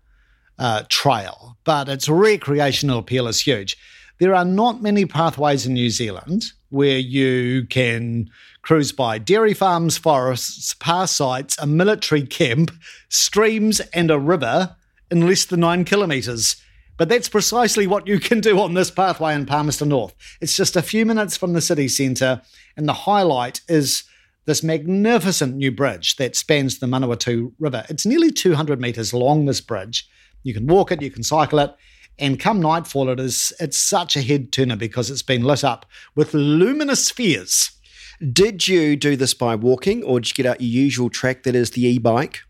uh, 0.59 0.83
trail, 0.87 1.57
but 1.63 1.89
its 1.89 2.07
recreational 2.07 2.99
appeal 2.99 3.27
is 3.27 3.41
huge. 3.41 3.75
There 4.19 4.35
are 4.35 4.45
not 4.45 4.83
many 4.83 5.07
pathways 5.07 5.65
in 5.65 5.73
New 5.73 5.89
Zealand 5.89 6.45
where 6.69 6.97
you 6.99 7.65
can 7.65 8.29
cruise 8.67 8.91
by 8.91 9.17
dairy 9.17 9.53
farms, 9.53 9.97
forests, 9.97 10.73
power 10.73 11.07
sites, 11.07 11.57
a 11.57 11.65
military 11.65 12.23
camp, 12.23 12.69
streams, 13.07 13.79
and 13.93 14.11
a 14.11 14.19
river 14.19 14.75
in 15.09 15.25
less 15.25 15.45
than 15.45 15.61
nine 15.61 15.85
kilometres. 15.85 16.61
But 16.97 17.07
that's 17.07 17.29
precisely 17.29 17.87
what 17.87 18.07
you 18.07 18.19
can 18.19 18.41
do 18.41 18.59
on 18.59 18.73
this 18.73 18.91
pathway 18.91 19.35
in 19.35 19.45
Palmerston 19.45 19.87
North. 19.87 20.13
It's 20.41 20.57
just 20.57 20.75
a 20.75 20.81
few 20.81 21.05
minutes 21.05 21.37
from 21.37 21.53
the 21.53 21.61
city 21.61 21.87
centre, 21.87 22.41
and 22.75 22.89
the 22.89 22.93
highlight 22.93 23.61
is 23.69 24.03
this 24.43 24.61
magnificent 24.61 25.55
new 25.55 25.71
bridge 25.71 26.17
that 26.17 26.35
spans 26.35 26.79
the 26.79 26.87
Manawatu 26.87 27.53
River. 27.59 27.85
It's 27.87 28.05
nearly 28.05 28.31
200 28.31 28.81
metres 28.81 29.13
long, 29.13 29.45
this 29.45 29.61
bridge. 29.61 30.09
You 30.43 30.53
can 30.53 30.67
walk 30.67 30.91
it, 30.91 31.01
you 31.01 31.09
can 31.09 31.23
cycle 31.23 31.59
it, 31.59 31.73
and 32.19 32.37
come 32.37 32.59
nightfall, 32.59 33.07
it 33.07 33.19
is 33.21 33.53
it's 33.61 33.77
such 33.77 34.17
a 34.17 34.21
head 34.21 34.51
turner 34.51 34.75
because 34.75 35.09
it's 35.09 35.21
been 35.21 35.43
lit 35.43 35.63
up 35.63 35.85
with 36.15 36.33
luminous 36.33 37.05
spheres. 37.05 37.71
Did 38.19 38.67
you 38.67 38.95
do 38.95 39.15
this 39.15 39.33
by 39.33 39.55
walking 39.55 40.03
or 40.03 40.19
did 40.19 40.29
you 40.29 40.43
get 40.43 40.49
out 40.49 40.61
your 40.61 40.69
usual 40.69 41.09
track 41.09 41.43
that 41.43 41.55
is 41.55 41.71
the 41.71 41.85
e 41.85 41.99
bike? 41.99 42.41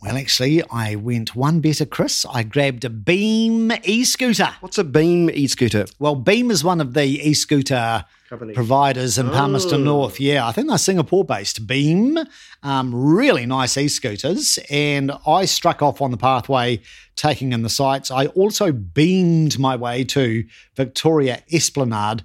Well, 0.00 0.16
actually, 0.16 0.62
I 0.70 0.94
went 0.94 1.34
one 1.34 1.58
better, 1.58 1.84
Chris. 1.84 2.24
I 2.32 2.44
grabbed 2.44 2.84
a 2.84 2.90
Beam 2.90 3.72
e 3.82 4.04
scooter. 4.04 4.50
What's 4.60 4.78
a 4.78 4.84
Beam 4.84 5.28
e 5.28 5.48
scooter? 5.48 5.86
Well, 5.98 6.14
Beam 6.14 6.52
is 6.52 6.62
one 6.62 6.80
of 6.80 6.94
the 6.94 7.04
e 7.04 7.34
scooter 7.34 8.04
providers 8.28 9.18
in 9.18 9.28
Palmerston 9.30 9.80
oh. 9.80 9.84
North. 9.84 10.20
Yeah, 10.20 10.46
I 10.46 10.52
think 10.52 10.68
they're 10.68 10.78
Singapore 10.78 11.24
based. 11.24 11.66
Beam, 11.66 12.16
um, 12.62 12.94
really 12.94 13.44
nice 13.44 13.76
e 13.76 13.88
scooters. 13.88 14.60
And 14.70 15.10
I 15.26 15.46
struck 15.46 15.82
off 15.82 16.00
on 16.00 16.12
the 16.12 16.16
pathway 16.16 16.80
taking 17.16 17.52
in 17.52 17.62
the 17.62 17.68
sights. 17.68 18.12
I 18.12 18.26
also 18.26 18.70
beamed 18.70 19.58
my 19.58 19.74
way 19.74 20.04
to 20.04 20.44
Victoria 20.76 21.42
Esplanade 21.52 22.22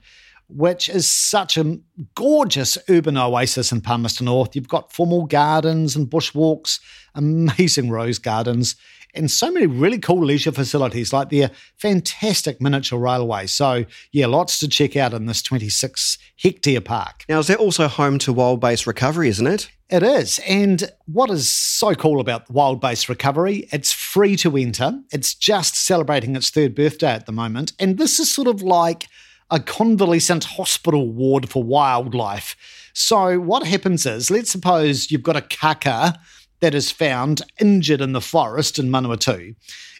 which 0.56 0.90
is 0.90 1.10
such 1.10 1.58
a 1.58 1.80
gorgeous 2.16 2.78
urban 2.90 3.18
oasis 3.18 3.72
in 3.72 3.82
Palmerston 3.82 4.26
North. 4.26 4.56
You've 4.56 4.68
got 4.68 4.94
formal 4.94 5.26
gardens 5.26 5.96
and 5.96 6.10
bushwalks, 6.10 6.80
amazing 7.16 7.90
rose 7.90 8.20
gardens, 8.20 8.76
and 9.16 9.30
so 9.30 9.52
many 9.52 9.68
really 9.68 10.00
cool 10.00 10.26
leisure 10.26 10.52
facilities 10.52 11.14
like 11.14 11.30
the 11.30 11.50
fantastic 11.78 12.60
miniature 12.60 13.00
railway. 13.00 13.46
So, 13.46 13.86
yeah, 14.12 14.26
lots 14.26 14.60
to 14.60 14.68
check 14.68 14.96
out 14.96 15.14
in 15.14 15.28
this 15.28 15.42
26 15.42 16.18
hectare 16.36 16.82
park. 16.82 17.24
Now, 17.30 17.40
is 17.40 17.48
that 17.48 17.60
also 17.60 17.88
home 17.88 18.18
to 18.20 18.34
wild 18.34 18.60
base 18.60 18.88
recovery, 18.88 19.30
isn't 19.30 19.46
it? 19.46 19.70
It 19.90 20.02
is. 20.02 20.40
And 20.48 20.92
what 21.06 21.30
is 21.30 21.52
so 21.52 21.94
cool 21.94 22.20
about 22.20 22.50
wild 22.50 22.82
base 22.82 23.08
recovery, 23.08 23.68
it's 23.72 23.92
free 23.92 24.36
to 24.38 24.58
enter. 24.58 25.00
It's 25.12 25.36
just 25.36 25.76
celebrating 25.76 26.36
its 26.36 26.50
third 26.50 26.74
birthday 26.74 27.12
at 27.12 27.28
the 27.28 27.32
moment. 27.32 27.74
And 27.80 28.00
this 28.00 28.20
is 28.20 28.34
sort 28.34 28.48
of 28.48 28.64
like 28.64 29.06
a 29.54 29.60
convalescent 29.60 30.44
hospital 30.44 31.12
ward 31.12 31.48
for 31.48 31.64
wildlife. 31.64 32.56
So, 32.94 33.40
what 33.40 33.68
happens 33.68 34.04
is, 34.08 34.32
let's 34.32 34.52
suppose 34.52 35.12
you've 35.12 35.22
got 35.22 35.38
a 35.38 35.42
kaka 35.42 36.20
that 36.60 36.74
is 36.74 36.90
found 36.90 37.44
injured 37.62 38.02
in 38.02 38.14
the 38.14 38.22
forest 38.22 38.80
in 38.80 38.90
Manawatu. 38.90 39.56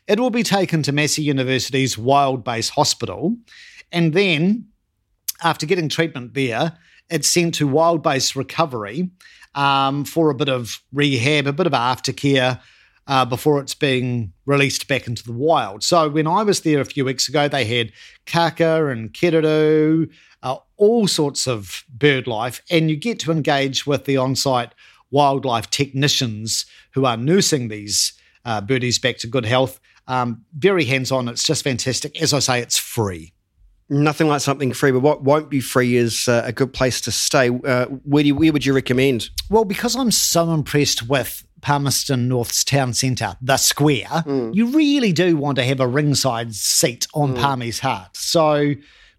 It 0.08 0.20
will 0.20 0.32
be 0.32 0.42
taken 0.42 0.82
to 0.84 0.92
Massey 0.92 1.22
University's 1.22 2.00
Wild 2.00 2.44
Base 2.44 2.70
Hospital, 2.70 3.38
and 3.92 4.14
then, 4.14 4.70
after 5.44 5.68
getting 5.68 5.88
treatment 5.88 6.34
there, 6.34 6.76
it's 7.12 7.30
sent 7.30 7.54
to 7.56 7.68
Wild 7.68 8.02
Base 8.02 8.36
Recovery 8.36 9.12
um, 9.54 10.04
for 10.04 10.32
a 10.32 10.36
bit 10.36 10.50
of 10.50 10.82
rehab, 10.92 11.46
a 11.46 11.54
bit 11.54 11.68
of 11.68 11.74
aftercare, 11.74 12.60
uh, 13.08 13.26
before 13.26 13.60
it's 13.60 13.76
being 13.76 14.34
released 14.46 14.88
back 14.88 15.08
into 15.08 15.24
the 15.24 15.34
wild. 15.34 15.84
So 15.84 16.10
when 16.10 16.28
I 16.28 16.44
was 16.44 16.62
there 16.62 16.82
a 16.82 16.86
few 16.86 17.06
weeks 17.06 17.28
ago, 17.28 17.48
they 17.48 17.66
had 17.66 17.92
kaka 18.26 18.88
and 18.88 19.14
kereru, 19.14 20.10
uh, 20.42 20.58
all 20.78 21.08
sorts 21.08 21.48
of 21.48 21.84
bird 21.90 22.28
life, 22.28 22.62
and 22.70 22.90
you 22.90 22.96
get 22.96 23.20
to 23.20 23.32
engage 23.32 23.86
with 23.86 24.06
the 24.06 24.18
on-site 24.18 24.74
wildlife 25.12 25.70
technicians 25.70 26.66
who 26.94 27.06
are 27.06 27.18
nursing 27.18 27.68
these 27.68 28.14
uh, 28.46 28.62
birdies 28.62 29.00
back 29.00 29.18
to 29.18 29.28
good 29.28 29.46
health. 29.46 29.80
Um, 30.08 30.44
very 30.58 30.86
hands-on. 30.86 31.28
It's 31.28 31.44
just 31.44 31.64
fantastic. 31.64 32.22
As 32.22 32.34
I 32.34 32.40
say, 32.40 32.60
it's 32.60 32.78
free. 32.78 33.34
Nothing 33.90 34.28
like 34.28 34.42
something 34.42 34.74
free, 34.74 34.92
but 34.92 35.02
what 35.02 35.24
won't 35.24 35.50
be 35.50 35.60
free 35.60 35.96
is 35.96 36.28
uh, 36.28 36.42
a 36.46 36.52
good 36.52 36.74
place 36.74 37.00
to 37.02 37.12
stay. 37.12 37.50
Uh, 37.50 37.86
where, 37.86 38.24
you, 38.24 38.34
where 38.34 38.52
would 38.52 38.66
you 38.66 38.74
recommend? 38.74 39.30
Well, 39.50 39.66
because 39.66 39.96
I'm 39.96 40.12
so 40.12 40.52
impressed 40.52 41.08
with 41.08 41.46
Palmerston 41.64 42.28
North's 42.28 42.64
town 42.64 42.94
centre, 42.94 43.36
the 43.42 43.58
square, 43.58 44.24
mm. 44.26 44.54
you 44.54 44.68
really 44.68 45.14
do 45.14 45.36
want 45.38 45.56
to 45.56 45.64
have 45.64 45.80
a 45.80 45.88
ringside 45.88 46.54
seat 46.54 47.08
on 47.16 47.34
mm. 47.34 47.40
Palmy's 47.40 47.80
heart. 47.80 48.16
So 48.16 48.74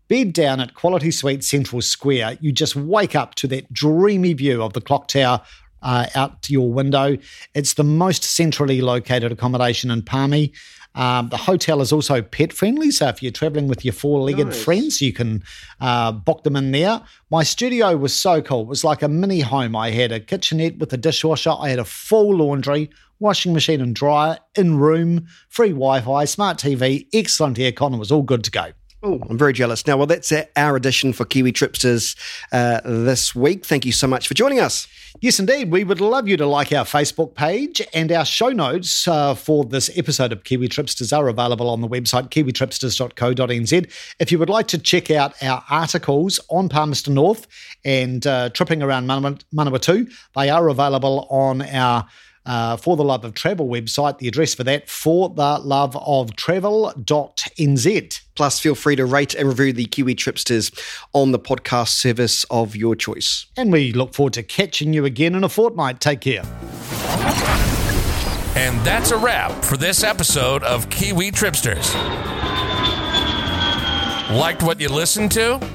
bed 0.09 0.35
down 0.35 0.61
at 0.61 0.75
Quality 0.75 1.11
Suite 1.11 1.43
Central 1.43 1.81
Square. 1.81 2.39
You 2.41 2.53
just 2.53 2.77
wake 2.77 3.17
up 3.17 3.35
to 3.37 3.49
that 3.49 3.73
dreamy 3.73 4.35
view 4.35 4.63
of 4.63 4.75
the 4.75 4.83
clock 4.83 5.09
tower 5.09 5.41
uh, 5.83 6.07
out 6.15 6.51
your 6.51 6.71
window. 6.71 7.17
It's 7.55 7.75
the 7.75 7.85
most 7.85 8.23
centrally 8.23 8.83
located 8.83 9.33
accommodation 9.33 9.91
in 9.91 10.03
Palmy. 10.03 10.53
Um, 10.95 11.29
the 11.29 11.37
hotel 11.37 11.81
is 11.81 11.93
also 11.93 12.23
pet 12.23 12.53
friendly, 12.53 12.91
so 12.91 13.09
if 13.09 13.23
you're 13.23 13.33
traveling 13.33 13.67
with 13.67 13.85
your 13.85 13.95
four 13.95 14.21
legged 14.21 14.49
nice. 14.49 14.63
friends, 14.63 15.03
you 15.03 15.13
can 15.13 15.43
uh, 15.81 16.13
book 16.13 16.45
them 16.45 16.55
in 16.55 16.71
there. 16.71 17.03
My 17.31 17.43
studio 17.43 17.97
was 17.97 18.15
so 18.15 18.41
cool. 18.41 18.63
It 18.63 18.69
was 18.69 18.85
like 18.85 19.03
a 19.03 19.09
mini 19.09 19.41
home. 19.41 19.75
I 19.75 19.91
had 19.91 20.13
a 20.13 20.21
kitchenette 20.21 20.79
with 20.79 20.93
a 20.93 20.97
dishwasher, 20.97 21.55
I 21.59 21.71
had 21.71 21.81
a 21.81 21.85
full 21.85 22.37
laundry, 22.37 22.91
washing 23.19 23.53
machine, 23.53 23.81
and 23.81 23.95
dryer 23.95 24.39
in 24.55 24.79
room, 24.79 25.27
free 25.49 25.71
Wi 25.71 26.01
Fi, 26.01 26.25
smart 26.27 26.59
TV, 26.59 27.09
excellent 27.13 27.57
aircon. 27.57 27.95
It 27.95 27.99
was 27.99 28.13
all 28.13 28.23
good 28.23 28.45
to 28.45 28.51
go. 28.51 28.73
Oh, 29.07 29.21
I'm 29.29 29.37
very 29.37 29.53
jealous. 29.53 29.87
Now, 29.87 29.99
well, 29.99 30.07
that's 30.07 30.33
our 30.57 30.77
edition 30.77 31.13
for 31.13 31.27
Kiwi 31.27 31.53
Tripsters 31.53 32.17
uh, 32.53 32.81
this 32.85 33.35
week. 33.35 33.67
Thank 33.67 33.85
you 33.85 33.93
so 33.93 34.07
much 34.07 34.27
for 34.27 34.33
joining 34.33 34.61
us. 34.61 34.89
Yes, 35.21 35.39
indeed. 35.39 35.71
We 35.71 35.85
would 35.85 36.01
love 36.01 36.27
you 36.27 36.39
to 36.39 36.47
like 36.47 36.73
our 36.73 36.87
Facebook 36.87 37.35
page 37.35 37.83
and 37.93 38.11
our 38.11 38.25
show 38.25 38.49
notes 38.49 39.07
uh, 39.07 39.35
for 39.35 39.67
this 39.67 39.91
episode 39.95 40.33
of 40.33 40.45
Kiwi 40.45 40.71
Tripsters 40.71 41.15
are 41.15 41.29
available 41.29 41.69
on 41.69 41.83
the 41.83 41.89
website 41.89 42.31
kiwitripsters.co.nz. 42.31 44.15
If 44.21 44.33
you 44.33 44.39
would 44.39 44.49
like 44.49 44.69
to 44.69 44.79
check 44.79 45.11
out 45.11 45.35
our 45.43 45.63
articles 45.69 46.41
on 46.49 46.71
Palmerston 46.71 47.13
North 47.13 47.47
and 47.85 48.27
uh, 48.27 48.49
tripping 48.51 48.83
around 48.83 49.07
Manawatu, 49.07 50.11
they 50.35 50.49
are 50.49 50.69
available 50.69 51.27
on 51.29 51.61
our 51.61 52.07
uh, 52.47 52.77
For 52.77 52.97
the 52.97 53.05
Love 53.05 53.25
of 53.25 53.35
Travel 53.35 53.69
website. 53.69 54.19
The 54.19 54.29
address 54.29 54.55
for 54.55 54.65
that, 54.65 54.89
for 54.89 55.29
the 55.29 55.59
love 55.59 55.97
of 55.97 56.37
travel.nz. 56.37 58.21
Plus, 58.35 58.61
feel 58.61 58.75
free 58.75 58.97
to 58.97 59.05
rate 59.05 59.35
and 59.35 59.49
review 59.49 59.73
the 59.73 59.87
Kiwi 59.87 60.15
Tripsters 60.15 60.73
on 61.13 61.33
the 61.33 61.39
podcast 61.39 61.89
service 61.89 62.45
of 62.51 62.75
your 62.75 62.97
choice. 62.97 63.47
And 63.57 63.73
we 63.73 63.93
look 63.93 64.15
forward 64.15 64.33
to 64.35 64.43
catching 64.43 64.93
you 64.93 65.05
again 65.05 65.35
in 65.35 65.45
a 65.45 65.49
fortnight. 65.49 66.01
Take 66.01 66.21
care. 66.21 66.43
And 68.57 68.79
that's 68.87 69.11
a 69.11 69.19
wrap 69.19 69.65
for 69.65 69.77
this 69.77 70.05
episode 70.05 70.63
of 70.63 70.89
Kiwi 70.91 71.33
Tripsters. 71.33 71.93
Liked 74.31 74.63
what 74.63 74.81
you 74.81 74.89
listened 74.89 75.33
to? 75.33 75.61